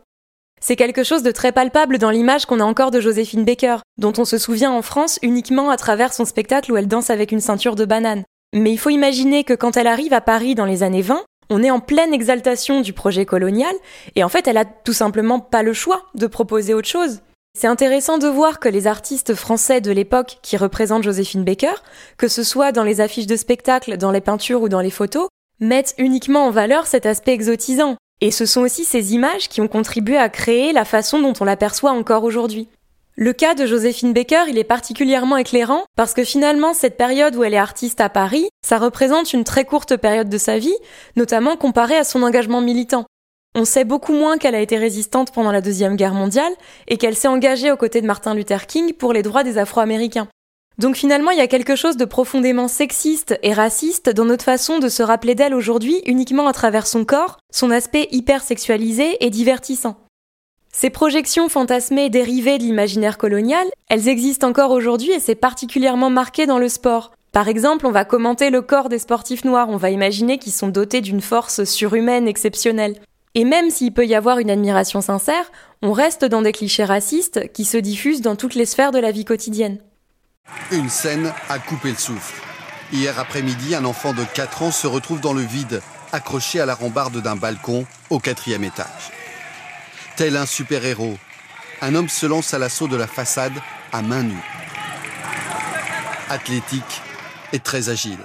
[0.62, 4.14] C'est quelque chose de très palpable dans l'image qu'on a encore de Joséphine Baker, dont
[4.18, 7.42] on se souvient en France uniquement à travers son spectacle où elle danse avec une
[7.42, 8.24] ceinture de banane.
[8.54, 11.64] Mais il faut imaginer que quand elle arrive à Paris dans les années 20, on
[11.64, 13.74] est en pleine exaltation du projet colonial,
[14.16, 17.22] et en fait elle a tout simplement pas le choix de proposer autre chose.
[17.58, 21.76] C'est intéressant de voir que les artistes français de l'époque qui représentent Joséphine Baker,
[22.18, 25.28] que ce soit dans les affiches de spectacle, dans les peintures ou dans les photos,
[25.60, 27.98] mettent uniquement en valeur cet aspect exotisant.
[28.22, 31.46] Et ce sont aussi ces images qui ont contribué à créer la façon dont on
[31.46, 32.70] l'aperçoit encore aujourd'hui.
[33.16, 37.44] Le cas de Joséphine Baker, il est particulièrement éclairant parce que finalement, cette période où
[37.44, 40.76] elle est artiste à Paris, ça représente une très courte période de sa vie,
[41.18, 43.06] notamment comparée à son engagement militant.
[43.54, 46.54] On sait beaucoup moins qu'elle a été résistante pendant la Deuxième Guerre mondiale
[46.88, 50.30] et qu'elle s'est engagée aux côtés de Martin Luther King pour les droits des Afro-Américains.
[50.78, 54.80] Donc finalement, il y a quelque chose de profondément sexiste et raciste dans notre façon
[54.80, 59.30] de se rappeler d'elle aujourd'hui uniquement à travers son corps, son aspect hyper sexualisé et
[59.30, 59.98] divertissant.
[60.72, 66.46] Ces projections fantasmées dérivées de l'imaginaire colonial, elles existent encore aujourd'hui et c'est particulièrement marqué
[66.46, 67.12] dans le sport.
[67.34, 70.70] Par exemple, on va commenter le corps des sportifs noirs, on va imaginer qu'ils sont
[70.70, 73.00] dotés d'une force surhumaine exceptionnelle.
[73.36, 77.52] Et même s'il peut y avoir une admiration sincère, on reste dans des clichés racistes
[77.54, 79.78] qui se diffusent dans toutes les sphères de la vie quotidienne.
[80.72, 82.42] Une scène a coupé le souffle.
[82.92, 85.82] Hier après-midi, un enfant de 4 ans se retrouve dans le vide,
[86.12, 89.12] accroché à la rambarde d'un balcon au quatrième étage.
[90.22, 91.16] Tel un super-héros,
[91.82, 93.54] un homme se lance à l'assaut de la façade
[93.92, 94.46] à main nue.
[96.30, 97.02] Athlétique
[97.54, 98.20] et très agile.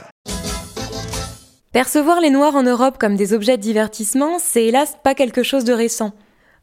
[1.73, 5.65] Percevoir les Noirs en Europe comme des objets de divertissement, c'est hélas pas quelque chose
[5.65, 6.13] de récent.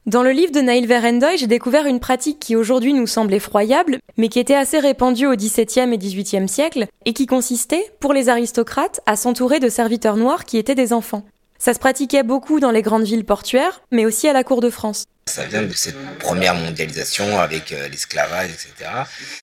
[0.05, 3.97] Dans le livre de Naïl Verendoy, j'ai découvert une pratique qui aujourd'hui nous semble effroyable,
[4.17, 8.29] mais qui était assez répandue au XVIIe et XVIIIe siècle, et qui consistait, pour les
[8.29, 11.25] aristocrates, à s'entourer de serviteurs noirs qui étaient des enfants.
[11.63, 14.69] Ça se pratiquait beaucoup dans les grandes villes portuaires, mais aussi à la cour de
[14.69, 15.05] France.
[15.27, 18.91] Ça vient de cette première mondialisation avec euh, l'esclavage, etc.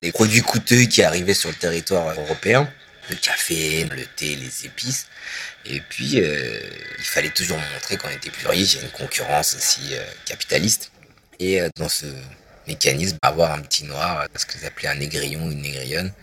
[0.03, 2.69] Les produits coûteux qui arrivaient sur le territoire européen,
[3.09, 5.07] le café, le thé, les épices,
[5.65, 6.59] Et puis, euh,
[6.99, 8.75] il fallait toujours montrer qu'on était plus riche.
[8.75, 10.91] Il y a une concurrence aussi euh, capitaliste.
[11.39, 12.05] Et dans ce
[12.67, 16.13] mécanisme, avoir un petit noir, ce qu'ils appelaient un négrillon, une négrillonne,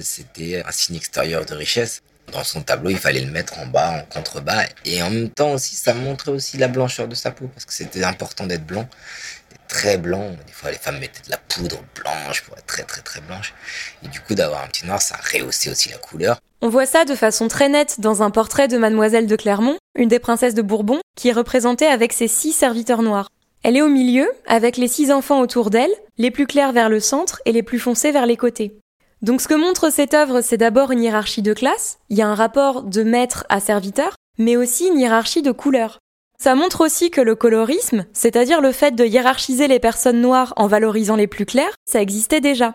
[0.00, 2.00] c'était un signe extérieur de richesse.
[2.32, 4.64] Dans son tableau, il fallait le mettre en bas, en contrebas.
[4.84, 7.72] Et en même temps aussi, ça montrait aussi la blancheur de sa peau, parce que
[7.72, 8.88] c'était important d'être blanc
[9.68, 10.30] très blanc.
[10.46, 13.54] Des fois, les femmes mettaient de la poudre blanche pour être très très très blanche.
[14.02, 16.38] Et du coup, d'avoir un petit noir, ça rehaussait aussi la couleur.
[16.60, 20.08] On voit ça de façon très nette dans un portrait de Mademoiselle de Clermont, une
[20.08, 23.28] des princesses de Bourbon, qui est représentée avec ses six serviteurs noirs.
[23.62, 27.00] Elle est au milieu, avec les six enfants autour d'elle, les plus clairs vers le
[27.00, 28.72] centre et les plus foncés vers les côtés.
[29.20, 32.28] Donc ce que montre cette œuvre, c'est d'abord une hiérarchie de classe, il y a
[32.28, 35.98] un rapport de maître à serviteur, mais aussi une hiérarchie de couleurs.
[36.40, 40.68] Ça montre aussi que le colorisme, c'est-à-dire le fait de hiérarchiser les personnes noires en
[40.68, 42.74] valorisant les plus claires, ça existait déjà.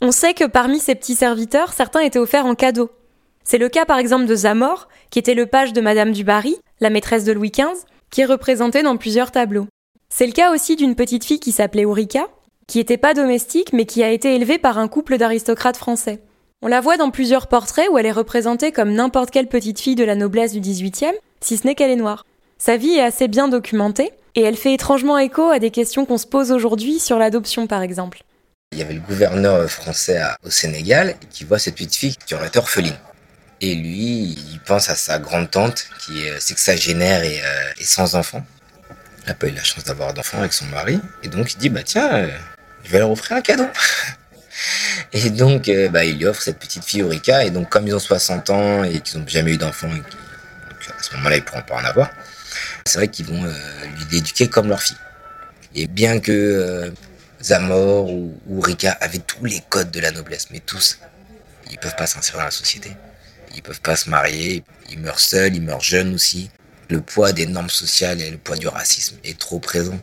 [0.00, 2.90] On sait que parmi ces petits serviteurs, certains étaient offerts en cadeau.
[3.42, 6.56] C'est le cas par exemple de Zamor, qui était le page de Madame du Barry,
[6.78, 9.66] la maîtresse de Louis XV, qui est représentée dans plusieurs tableaux.
[10.08, 12.28] C'est le cas aussi d'une petite fille qui s'appelait Ulrika,
[12.66, 16.20] qui n'était pas domestique mais qui a été élevée par un couple d'aristocrates français.
[16.62, 19.96] On la voit dans plusieurs portraits où elle est représentée comme n'importe quelle petite fille
[19.96, 22.24] de la noblesse du XVIIIe, si ce n'est qu'elle est noire.
[22.58, 26.18] Sa vie est assez bien documentée et elle fait étrangement écho à des questions qu'on
[26.18, 28.22] se pose aujourd'hui sur l'adoption par exemple.
[28.72, 32.48] Il y avait le gouverneur français au Sénégal qui voit cette petite fille qui aurait
[32.48, 32.96] été orpheline.
[33.60, 38.42] Et lui, il pense à sa grande-tante qui est sexagénaire et, euh, et sans enfant.
[39.22, 40.98] Elle n'a pas eu la chance d'avoir d'enfant avec son mari.
[41.22, 42.28] Et donc il dit, bah tiens, euh,
[42.84, 43.66] je vais leur offrir un cadeau.
[45.12, 47.44] et donc euh, bah, il lui offre cette petite fille Eureka.
[47.44, 51.16] Et donc comme ils ont 60 ans et qu'ils n'ont jamais eu d'enfant, à ce
[51.16, 52.10] moment-là ils pourront pas en avoir,
[52.86, 53.52] c'est vrai qu'ils vont euh,
[54.10, 54.96] lui comme leur fille.
[55.74, 56.90] Et bien que euh,
[57.42, 60.98] Zamor ou, Rika avaient tous les codes de la noblesse, mais tous,
[61.70, 62.92] ils peuvent pas s'insérer dans la société.
[63.56, 66.50] Ils peuvent pas se marier, ils meurent seuls, ils meurent jeunes aussi.
[66.90, 69.98] Le poids des normes sociales et le poids du racisme est trop présent.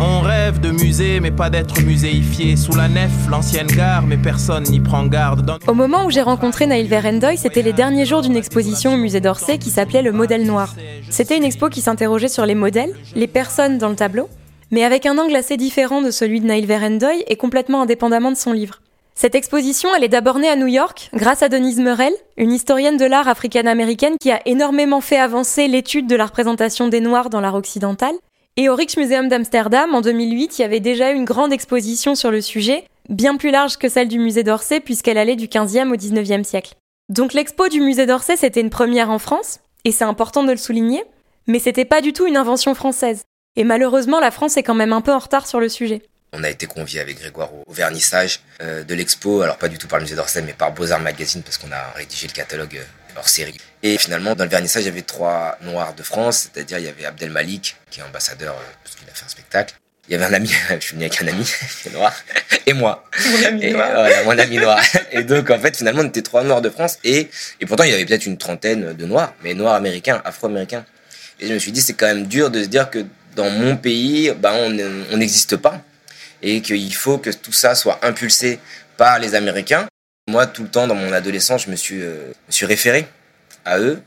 [0.00, 2.54] On rêve de musée, mais pas d'être muséifié.
[2.54, 5.58] Sous la nef, l'ancienne gare, mais personne n'y prend garde.
[5.66, 9.20] Au moment où j'ai rencontré Naïl Verendoy, c'était les derniers jours d'une exposition au musée
[9.20, 10.76] d'Orsay qui s'appelait Le Modèle Noir.
[11.10, 14.28] C'était une expo qui s'interrogeait sur les modèles, les personnes dans le tableau,
[14.70, 18.36] mais avec un angle assez différent de celui de Naïl Verendoy et complètement indépendamment de
[18.36, 18.80] son livre.
[19.16, 22.98] Cette exposition, elle est d'abord née à New York, grâce à Denise Merel, une historienne
[22.98, 27.40] de l'art africaine-américaine qui a énormément fait avancer l'étude de la représentation des Noirs dans
[27.40, 28.12] l'art occidental,
[28.58, 32.40] et au Rijksmuseum d'Amsterdam, en 2008, il y avait déjà une grande exposition sur le
[32.40, 36.42] sujet, bien plus large que celle du musée d'Orsay puisqu'elle allait du 15e au 19e
[36.42, 36.74] siècle.
[37.08, 40.56] Donc l'expo du musée d'Orsay, c'était une première en France, et c'est important de le
[40.56, 41.04] souligner,
[41.46, 43.22] mais c'était pas du tout une invention française.
[43.54, 46.02] Et malheureusement, la France est quand même un peu en retard sur le sujet.
[46.32, 49.86] On a été convié avec Grégoire au, vernissage euh, de l'expo, alors pas du tout
[49.86, 52.84] par le musée d'Orsay, mais par Beaux-Arts Magazine, parce qu'on a rédigé le catalogue euh,
[53.18, 53.56] hors série.
[53.82, 56.88] Et finalement, dans le vernissage, il y avait trois Noirs de France, c'est-à-dire il y
[56.88, 59.74] avait Abdel Malik, qui est ambassadeur, euh, parce qu'il a fait un spectacle.
[60.08, 61.44] Il y avait un ami, je suis venu avec un ami,
[61.82, 62.14] qui est noir,
[62.66, 63.04] et moi.
[63.30, 63.90] Mon ami et, noir.
[63.92, 64.82] Voilà, mon ami noir.
[65.12, 67.28] Et donc, en fait, finalement, on était trois Noirs de France, et,
[67.60, 70.84] et pourtant, il y avait peut-être une trentaine de Noirs, mais Noirs américains, Afro-américains.
[71.40, 73.04] Et je me suis dit, c'est quand même dur de se dire que
[73.36, 75.80] dans mon pays, bah, on n'existe pas,
[76.42, 78.58] et qu'il faut que tout ça soit impulsé
[78.96, 79.86] par les Américains.
[80.28, 83.08] Moi, tout le temps, dans mon adolescence, je me suis, euh, suis référé
[83.64, 84.02] à eux,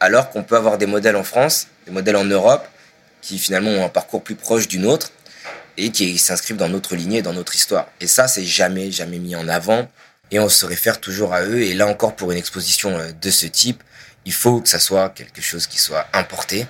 [0.00, 2.66] alors qu'on peut avoir des modèles en France, des modèles en Europe,
[3.22, 5.12] qui finalement ont un parcours plus proche du nôtre
[5.76, 7.86] et qui s'inscrivent dans notre lignée, dans notre histoire.
[8.00, 9.88] Et ça, c'est jamais, jamais mis en avant.
[10.32, 11.60] Et on se réfère toujours à eux.
[11.60, 13.84] Et là encore, pour une exposition euh, de ce type,
[14.24, 16.66] il faut que ça soit quelque chose qui soit importé.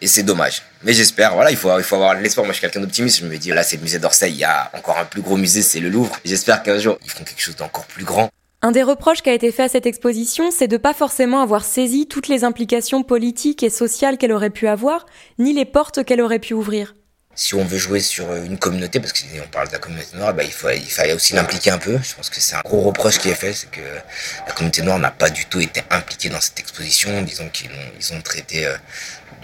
[0.00, 0.62] Et c'est dommage.
[0.82, 2.44] Mais j'espère, voilà, il faut, il faut avoir l'espoir.
[2.44, 3.20] Moi, je suis quelqu'un d'optimiste.
[3.20, 4.30] Je me dis, là, c'est le musée d'Orsay.
[4.30, 6.16] Il y a encore un plus gros musée, c'est le Louvre.
[6.24, 8.30] J'espère qu'un jour, ils feront quelque chose d'encore plus grand.
[8.62, 11.64] Un des reproches qui a été fait à cette exposition, c'est de pas forcément avoir
[11.64, 15.04] saisi toutes les implications politiques et sociales qu'elle aurait pu avoir,
[15.38, 16.94] ni les portes qu'elle aurait pu ouvrir.
[17.36, 20.44] Si on veut jouer sur une communauté, parce qu'on parle de la communauté noire, bah,
[20.44, 21.98] il, faut, il fallait aussi l'impliquer un peu.
[22.02, 23.80] Je pense que c'est un gros reproche qui est fait, c'est que
[24.46, 27.20] la communauté noire n'a pas du tout été impliquée dans cette exposition.
[27.22, 28.66] Disons qu'ils ont, ils ont traité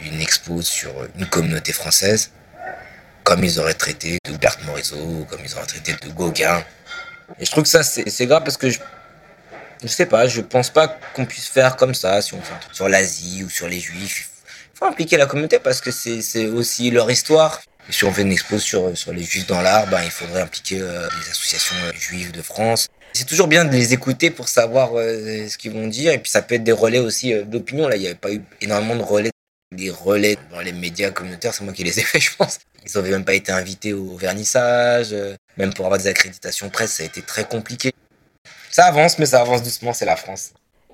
[0.02, 2.30] d'une expo sur une communauté française,
[3.24, 6.64] comme ils auraient traité de Berthe Morisot, comme ils auraient traité de Gauguin.
[7.38, 8.80] Et je trouve que ça, c'est grave parce que je,
[9.82, 12.58] je sais pas, je pense pas qu'on puisse faire comme ça si on fait un
[12.58, 14.28] truc sur l'Asie ou sur les Juifs.
[14.74, 17.60] Il faut impliquer la communauté parce que c'est aussi leur histoire.
[17.88, 20.42] Et si on fait une expo sur, sur les Juifs dans l'art, ben, il faudrait
[20.42, 22.88] impliquer euh, les associations euh, juives de France.
[23.12, 26.12] C'est toujours bien de les écouter pour savoir euh, ce qu'ils vont dire.
[26.12, 27.88] Et puis ça peut être des relais aussi d'opinion.
[27.88, 29.30] Là, il n'y avait pas eu énormément de relais.
[29.76, 32.58] Les relais dans les médias communautaires, c'est moi qui les ai faits, je pense.
[32.84, 35.14] Ils n'avaient même pas été invités au vernissage.
[35.56, 37.92] Même pour avoir des accréditations presse, ça a été très compliqué.
[38.70, 40.52] Ça avance, mais ça avance doucement, c'est la France.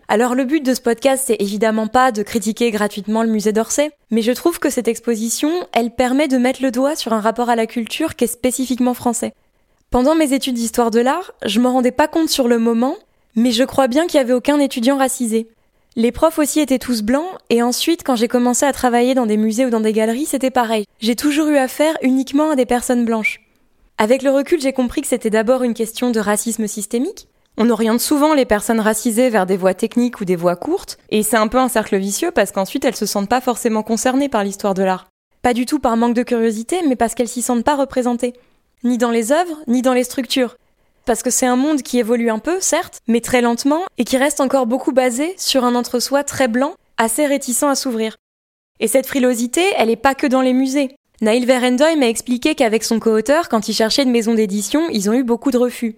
[0.09, 3.91] Alors le but de ce podcast, c'est évidemment pas de critiquer gratuitement le musée d'Orsay,
[4.11, 7.51] mais je trouve que cette exposition, elle permet de mettre le doigt sur un rapport
[7.51, 9.33] à la culture qui est spécifiquement français.
[9.91, 12.97] Pendant mes études d'histoire de l'art, je m'en rendais pas compte sur le moment,
[13.35, 15.49] mais je crois bien qu'il y avait aucun étudiant racisé.
[15.99, 19.39] Les profs aussi étaient tous blancs, et ensuite, quand j'ai commencé à travailler dans des
[19.39, 20.85] musées ou dans des galeries, c'était pareil.
[21.01, 23.41] J'ai toujours eu affaire uniquement à des personnes blanches.
[23.97, 27.29] Avec le recul, j'ai compris que c'était d'abord une question de racisme systémique.
[27.57, 31.23] On oriente souvent les personnes racisées vers des voies techniques ou des voies courtes, et
[31.23, 34.45] c'est un peu un cercle vicieux parce qu'ensuite elles se sentent pas forcément concernées par
[34.45, 35.07] l'histoire de l'art.
[35.41, 38.35] Pas du tout par manque de curiosité, mais parce qu'elles s'y sentent pas représentées.
[38.85, 40.57] Ni dans les œuvres, ni dans les structures
[41.07, 44.19] parce que c'est un monde qui évolue un peu, certes, mais très lentement, et qui
[44.19, 48.17] reste encore beaucoup basé sur un entre-soi très blanc, assez réticent à s'ouvrir.
[48.81, 50.97] Et cette frilosité, elle n'est pas que dans les musées.
[51.23, 55.15] Naïl Verendoy m'a expliqué qu'avec son co-auteur, quand ils cherchaient une maison d'édition, ils ont
[55.15, 55.97] eu beaucoup de refus.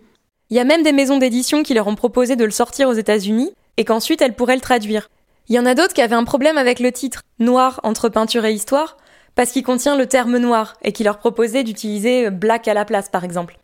[0.51, 2.93] Il y a même des maisons d'édition qui leur ont proposé de le sortir aux
[2.93, 5.09] États-Unis, et qu'ensuite elles pourraient le traduire.
[5.49, 8.45] Il y en a d'autres qui avaient un problème avec le titre, Noir entre peinture
[8.45, 8.99] et histoire,
[9.35, 13.09] parce qu'il contient le terme noir, et qui leur proposait d'utiliser black à la place,
[13.09, 13.59] par exemple.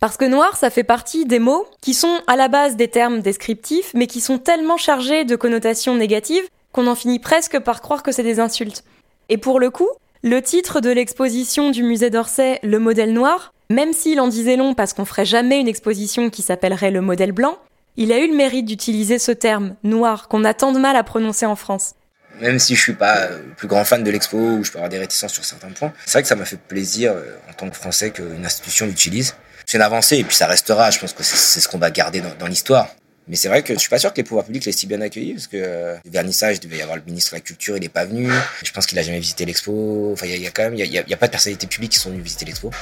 [0.00, 3.20] Parce que noir, ça fait partie des mots qui sont à la base des termes
[3.20, 8.02] descriptifs, mais qui sont tellement chargés de connotations négatives qu'on en finit presque par croire
[8.02, 8.82] que c'est des insultes.
[9.28, 9.88] Et pour le coup,
[10.22, 14.72] le titre de l'exposition du musée d'Orsay, Le modèle noir, même s'il en disait long
[14.72, 17.58] parce qu'on ferait jamais une exposition qui s'appellerait Le modèle blanc,
[17.98, 21.04] il a eu le mérite d'utiliser ce terme, noir, qu'on a tant de mal à
[21.04, 21.92] prononcer en France.
[22.40, 24.88] Même si je suis pas le plus grand fan de l'expo ou je peux avoir
[24.88, 27.68] des réticences sur certains points, c'est vrai que ça m'a fait plaisir euh, en tant
[27.68, 29.34] que Français qu'une institution l'utilise
[29.70, 30.90] c'est une avancée et puis ça restera.
[30.90, 32.88] Je pense que c'est ce qu'on va garder dans, l'histoire.
[33.28, 35.00] Mais c'est vrai que je suis pas sûr que les pouvoirs publics l'aient si bien
[35.00, 37.84] accueilli parce que euh, le vernissage devait y avoir le ministre de la Culture, il
[37.84, 38.28] est pas venu.
[38.64, 40.10] Je pense qu'il a jamais visité l'expo.
[40.12, 42.10] Enfin, il y, a quand même, il y a, pas de personnalités publiques qui sont
[42.10, 42.72] venues visiter l'expo.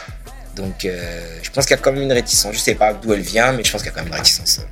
[0.56, 2.54] Donc, euh, je pense qu'il y a quand même une réticence.
[2.54, 4.18] Je sais pas d'où elle vient, mais je pense qu'il y a quand même une
[4.18, 4.62] réticence.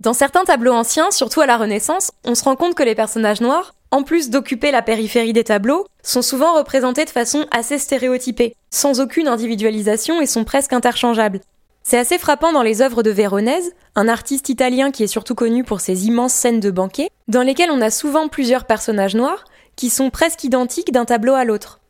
[0.00, 3.40] Dans certains tableaux anciens, surtout à la Renaissance, on se rend compte que les personnages
[3.40, 8.54] noirs, en plus d'occuper la périphérie des tableaux, sont souvent représentés de façon assez stéréotypée,
[8.70, 11.40] sans aucune individualisation et sont presque interchangeables.
[11.82, 15.64] C'est assez frappant dans les œuvres de Véronèse, un artiste italien qui est surtout connu
[15.64, 19.90] pour ses immenses scènes de banquet, dans lesquelles on a souvent plusieurs personnages noirs qui
[19.90, 21.80] sont presque identiques d'un tableau à l'autre.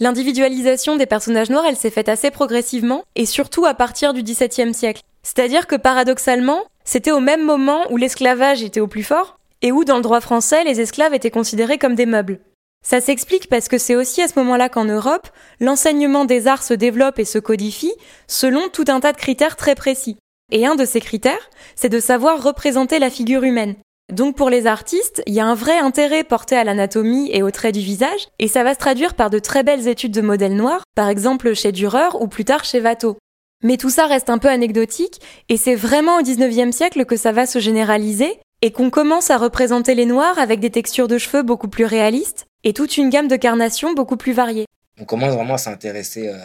[0.00, 4.74] L'individualisation des personnages noirs, elle s'est faite assez progressivement, et surtout à partir du XVIIe
[4.74, 5.02] siècle.
[5.22, 9.84] C'est-à-dire que paradoxalement, c'était au même moment où l'esclavage était au plus fort et où
[9.84, 12.40] dans le droit français les esclaves étaient considérés comme des meubles.
[12.84, 15.28] Ça s'explique parce que c'est aussi à ce moment-là qu'en Europe,
[15.60, 17.92] l'enseignement des arts se développe et se codifie
[18.26, 20.16] selon tout un tas de critères très précis.
[20.50, 23.76] Et un de ces critères, c'est de savoir représenter la figure humaine.
[24.12, 27.50] Donc pour les artistes, il y a un vrai intérêt porté à l'anatomie et aux
[27.50, 30.56] traits du visage, et ça va se traduire par de très belles études de modèles
[30.56, 33.16] noirs, par exemple chez Dürer ou plus tard chez Watteau.
[33.62, 37.32] Mais tout ça reste un peu anecdotique, et c'est vraiment au 19e siècle que ça
[37.32, 41.42] va se généraliser, et qu'on commence à représenter les noirs avec des textures de cheveux
[41.42, 44.66] beaucoup plus réalistes, et toute une gamme de carnations beaucoup plus variée.
[45.00, 46.38] On commence vraiment à s'intéresser euh,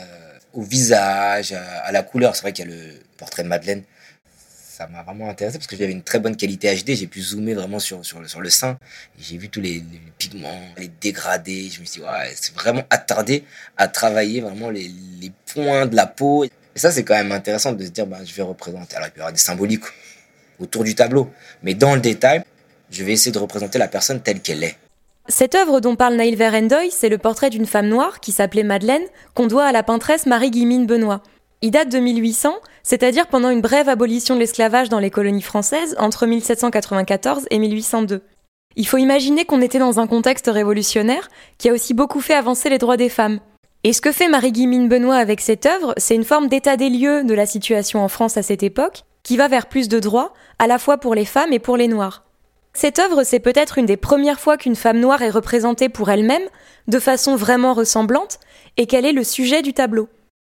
[0.53, 2.35] au visage, à, la couleur.
[2.35, 2.81] C'est vrai qu'il y a le
[3.17, 3.83] portrait de Madeleine.
[4.35, 6.95] Ça m'a vraiment intéressé parce que j'avais une très bonne qualité HD.
[6.95, 8.77] J'ai pu zoomer vraiment sur, sur le sein.
[9.19, 9.83] J'ai vu tous les,
[10.17, 11.69] pigments, les dégradés.
[11.71, 13.43] Je me suis dit, ouais, c'est vraiment attardé
[13.75, 16.45] à travailler vraiment les, les points de la peau.
[16.77, 18.97] Et ça, c'est quand même intéressant de se dire, bah, je vais représenter.
[18.97, 19.85] Alors, il peut y avoir des symboliques
[20.59, 21.27] autour du tableau,
[21.63, 22.43] mais dans le détail,
[22.91, 24.77] je vais essayer de représenter la personne telle qu'elle est.
[25.27, 29.01] Cette œuvre dont parle Naïl Verendoy, c'est le portrait d'une femme noire qui s'appelait Madeleine,
[29.33, 31.23] qu'on doit à la peintresse Marie-Guimine Benoît.
[31.63, 35.95] Il date de 1800, c'est-à-dire pendant une brève abolition de l'esclavage dans les colonies françaises
[35.97, 38.21] entre 1794 et 1802.
[38.75, 42.69] Il faut imaginer qu'on était dans un contexte révolutionnaire qui a aussi beaucoup fait avancer
[42.69, 43.39] les droits des femmes.
[43.87, 47.23] Et ce que fait Marie-Guimine Benoît avec cette œuvre, c'est une forme d'état des lieux
[47.23, 50.67] de la situation en France à cette époque, qui va vers plus de droits, à
[50.67, 52.25] la fois pour les femmes et pour les Noirs.
[52.73, 56.43] Cette œuvre, c'est peut-être une des premières fois qu'une femme noire est représentée pour elle-même,
[56.89, 58.41] de façon vraiment ressemblante,
[58.75, 60.09] et qu'elle est le sujet du tableau.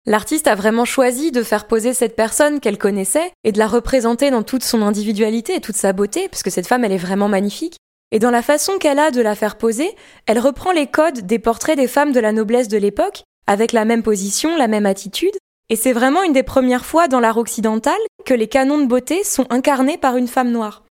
[0.08, 4.32] L'artiste a vraiment choisi de faire poser cette personne qu'elle connaissait et de la représenter
[4.32, 7.78] dans toute son individualité et toute sa beauté, puisque cette femme, elle est vraiment magnifique,
[8.12, 9.95] et dans la façon qu'elle a de la faire poser,
[10.26, 13.84] elle reprend les codes des portraits des femmes de la noblesse de l'époque, avec la
[13.84, 15.34] même position, la même attitude,
[15.70, 19.24] et c'est vraiment une des premières fois dans l'art occidental que les canons de beauté
[19.24, 20.84] sont incarnés par une femme noire.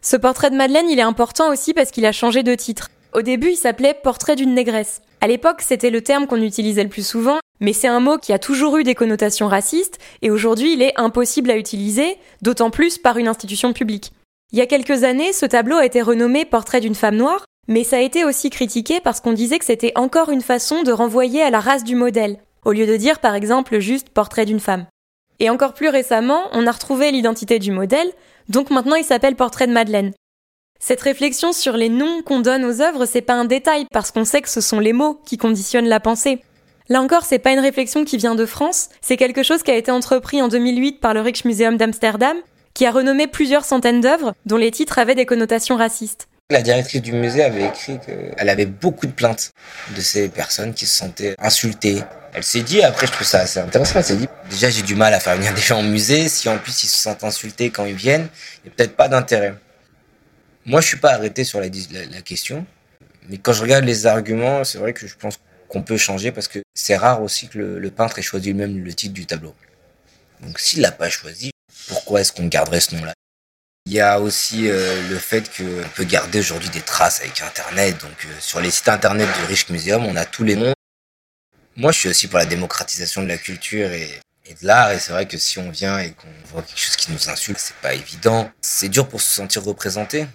[0.00, 2.88] Ce portrait de Madeleine, il est important aussi parce qu'il a changé de titre.
[3.12, 5.02] Au début, il s'appelait Portrait d'une négresse.
[5.20, 8.32] À l'époque, c'était le terme qu'on utilisait le plus souvent, Mais c'est un mot qui
[8.32, 12.96] a toujours eu des connotations racistes et aujourd'hui il est impossible à utiliser, d'autant plus
[12.96, 14.12] par une institution publique.
[14.52, 17.84] Il y a quelques années, ce tableau a été renommé Portrait d'une femme noire, mais
[17.84, 21.42] ça a été aussi critiqué parce qu'on disait que c'était encore une façon de renvoyer
[21.42, 24.86] à la race du modèle, au lieu de dire par exemple juste Portrait d'une femme.
[25.38, 28.10] Et encore plus récemment, on a retrouvé l'identité du modèle,
[28.48, 30.12] donc maintenant il s'appelle Portrait de Madeleine.
[30.80, 34.24] Cette réflexion sur les noms qu'on donne aux œuvres, c'est pas un détail parce qu'on
[34.24, 36.42] sait que ce sont les mots qui conditionnent la pensée.
[36.88, 39.76] Là encore, c'est pas une réflexion qui vient de France, c'est quelque chose qui a
[39.76, 42.38] été entrepris en 2008 par le Rijksmuseum d'Amsterdam,
[42.72, 46.27] qui a renommé plusieurs centaines d'œuvres dont les titres avaient des connotations racistes.
[46.50, 49.52] La directrice du musée avait écrit qu'elle avait beaucoup de plaintes
[49.94, 52.02] de ces personnes qui se sentaient insultées.
[52.32, 54.94] Elle s'est dit, après je trouve ça assez intéressant, elle s'est dit, déjà j'ai du
[54.94, 57.68] mal à faire venir des gens au musée, si en plus ils se sentent insultés
[57.68, 58.30] quand ils viennent,
[58.64, 59.56] il n'y a peut-être pas d'intérêt.
[60.64, 62.64] Moi je suis pas arrêté sur la, question,
[63.28, 65.38] mais quand je regarde les arguments, c'est vrai que je pense
[65.68, 68.94] qu'on peut changer parce que c'est rare aussi que le, peintre ait choisi lui-même le
[68.94, 69.54] titre du tableau.
[70.40, 71.50] Donc s'il l'a pas choisi,
[71.88, 73.12] pourquoi est-ce qu'on garderait ce nom-là?
[73.88, 77.96] Il y a aussi euh, le fait qu'on peut garder aujourd'hui des traces avec Internet.
[78.02, 80.74] Donc euh, sur les sites Internet du Rich Museum, on a tous les noms.
[81.74, 84.10] Moi, je suis aussi pour la démocratisation de la culture et,
[84.44, 84.92] et de l'art.
[84.92, 87.58] Et c'est vrai que si on vient et qu'on voit quelque chose qui nous insulte,
[87.58, 88.50] c'est pas évident.
[88.60, 90.26] C'est dur pour se sentir représenté.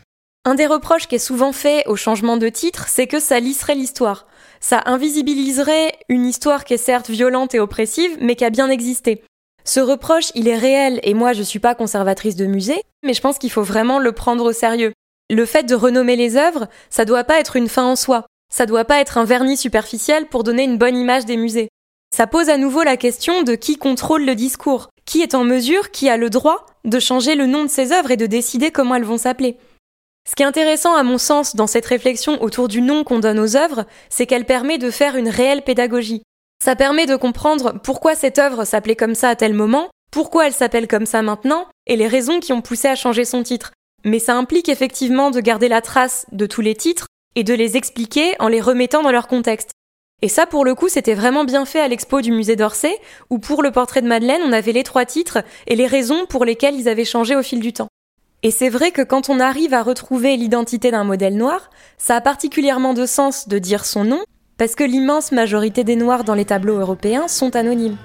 [0.46, 3.76] Un des reproches qui est souvent fait au changement de titre, c'est que ça lisserait
[3.76, 4.26] l'histoire
[4.64, 9.22] ça invisibiliserait une histoire qui est certes violente et oppressive, mais qui a bien existé.
[9.66, 13.22] Ce reproche, il est réel, et moi je suis pas conservatrice de musée, mais je
[13.22, 14.94] pense qu'il faut vraiment le prendre au sérieux.
[15.30, 18.26] Le fait de renommer les œuvres, ça doit pas être une fin en soi.
[18.54, 21.70] Ça doit pas être un vernis superficiel pour donner une bonne image des musées.
[22.16, 25.90] Ça pose à nouveau la question de qui contrôle le discours, qui est en mesure,
[25.90, 28.96] qui a le droit de changer le nom de ces œuvres et de décider comment
[28.96, 29.58] elles vont s'appeler?
[30.30, 33.40] Ce qui est intéressant à mon sens dans cette réflexion autour du nom qu'on donne
[33.40, 36.22] aux œuvres, c'est qu'elle permet de faire une réelle pédagogie.
[36.64, 40.54] Ça permet de comprendre pourquoi cette œuvre s'appelait comme ça à tel moment, pourquoi elle
[40.54, 43.74] s'appelle comme ça maintenant, et les raisons qui ont poussé à changer son titre.
[44.06, 47.76] Mais ça implique effectivement de garder la trace de tous les titres et de les
[47.76, 49.72] expliquer en les remettant dans leur contexte.
[50.22, 52.98] Et ça, pour le coup, c'était vraiment bien fait à l'expo du musée d'Orsay,
[53.30, 56.46] où pour le portrait de Madeleine, on avait les trois titres et les raisons pour
[56.46, 57.90] lesquelles ils avaient changé au fil du temps.
[58.42, 62.22] Et c'est vrai que quand on arrive à retrouver l'identité d'un modèle noir, ça a
[62.22, 64.24] particulièrement de sens de dire son nom,
[64.64, 67.98] parce que l'immense majorité des noirs dans les tableaux européens sont anonymes.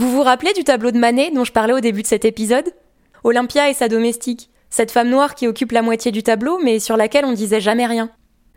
[0.00, 2.72] Vous vous rappelez du tableau de Manet dont je parlais au début de cet épisode?
[3.22, 6.96] Olympia et sa domestique, cette femme noire qui occupe la moitié du tableau mais sur
[6.96, 8.08] laquelle on disait jamais rien.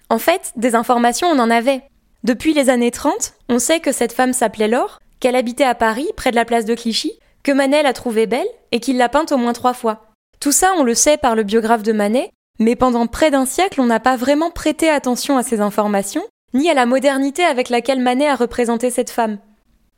[0.09, 1.81] En fait, des informations on en avait.
[2.23, 6.07] Depuis les années 30, on sait que cette femme s'appelait Laure, qu'elle habitait à Paris,
[6.15, 7.11] près de la place de Clichy,
[7.43, 10.05] que Manet l'a trouvée belle et qu'il l'a peinte au moins trois fois.
[10.39, 12.29] Tout ça, on le sait par le biographe de Manet,
[12.59, 16.23] mais pendant près d'un siècle, on n'a pas vraiment prêté attention à ces informations,
[16.53, 19.39] ni à la modernité avec laquelle Manet a représenté cette femme.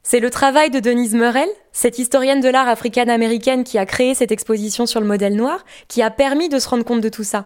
[0.08, 4.32] C'est le travail de Denise Meurel, cette historienne de l'art africaine-américaine qui a créé cette
[4.32, 7.44] exposition sur le modèle noir, qui a permis de se rendre compte de tout ça.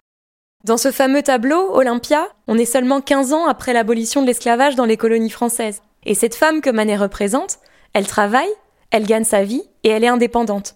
[0.66, 4.84] Dans ce fameux tableau, Olympia, on est seulement 15 ans après l'abolition de l'esclavage dans
[4.84, 5.80] les colonies françaises.
[6.04, 7.60] Et cette femme que Manet représente,
[7.94, 8.52] elle travaille,
[8.90, 10.74] elle gagne sa vie et elle est indépendante.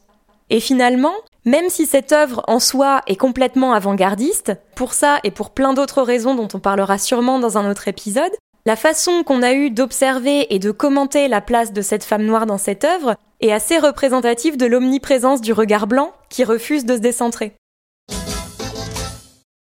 [0.49, 1.13] Et finalement,
[1.45, 6.01] même si cette œuvre en soi est complètement avant-gardiste, pour ça et pour plein d'autres
[6.01, 8.33] raisons dont on parlera sûrement dans un autre épisode,
[8.67, 12.47] la façon qu'on a eu d'observer et de commenter la place de cette femme noire
[12.47, 17.01] dans cette œuvre est assez représentative de l'omniprésence du regard blanc qui refuse de se
[17.01, 17.53] décentrer.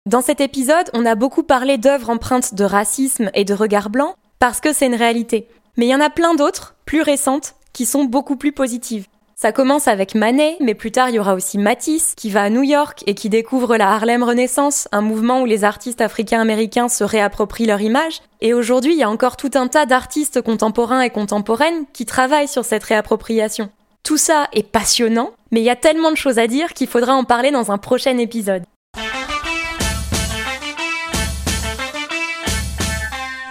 [0.06, 4.16] Dans cet épisode, on a beaucoup parlé d'œuvres empreintes de racisme et de regard blanc
[4.40, 5.48] parce que c'est une réalité.
[5.78, 9.08] Mais il y en a plein d'autres, plus récentes, qui sont beaucoup plus positives.
[9.42, 12.52] Ça commence avec Manet, mais plus tard il y aura aussi Matisse qui va à
[12.52, 17.04] New York et qui découvre la Harlem Renaissance, un mouvement où les artistes africains-américains se
[17.04, 18.22] réapproprient leur image.
[18.42, 22.48] Et aujourd'hui, il y a encore tout un tas d'artistes contemporains et contemporaines qui travaillent
[22.48, 23.72] sur cette réappropriation.
[24.04, 27.16] Tout ça est passionnant, mais il y a tellement de choses à dire qu'il faudra
[27.16, 28.62] en parler dans un prochain épisode.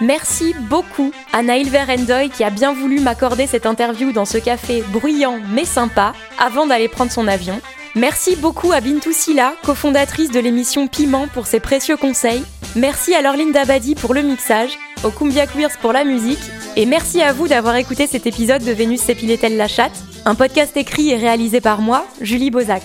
[0.01, 4.83] Merci beaucoup à Naïl Verendoy qui a bien voulu m'accorder cette interview dans ce café
[4.91, 7.61] bruyant mais sympa avant d'aller prendre son avion.
[7.93, 12.43] Merci beaucoup à Bintou Silla, cofondatrice de l'émission Piment pour ses précieux conseils.
[12.75, 14.71] Merci à Lorline Dabadi pour le mixage,
[15.03, 16.39] au Kumbia Queers pour la musique,
[16.75, 20.75] et merci à vous d'avoir écouté cet épisode de Vénus s'épilait-elle la chatte, un podcast
[20.77, 22.83] écrit et réalisé par moi, Julie Bozac.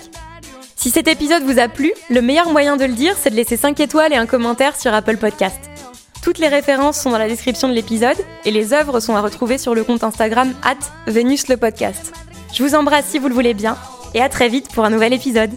[0.75, 3.57] Si cet épisode vous a plu, le meilleur moyen de le dire, c'est de laisser
[3.57, 5.59] 5 étoiles et un commentaire sur Apple Podcast.
[6.21, 9.57] Toutes les références sont dans la description de l'épisode et les œuvres sont à retrouver
[9.57, 12.13] sur le compte Instagram at Vénus le podcast.
[12.53, 13.77] Je vous embrasse si vous le voulez bien
[14.13, 15.51] et à très vite pour un nouvel épisode.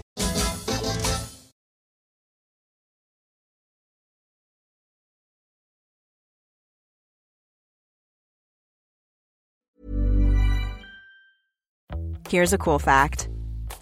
[12.28, 13.28] Here's a cool fact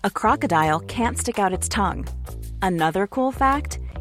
[0.05, 2.07] a crocodile can't stick out its tongue.
[2.63, 3.79] Another cool fact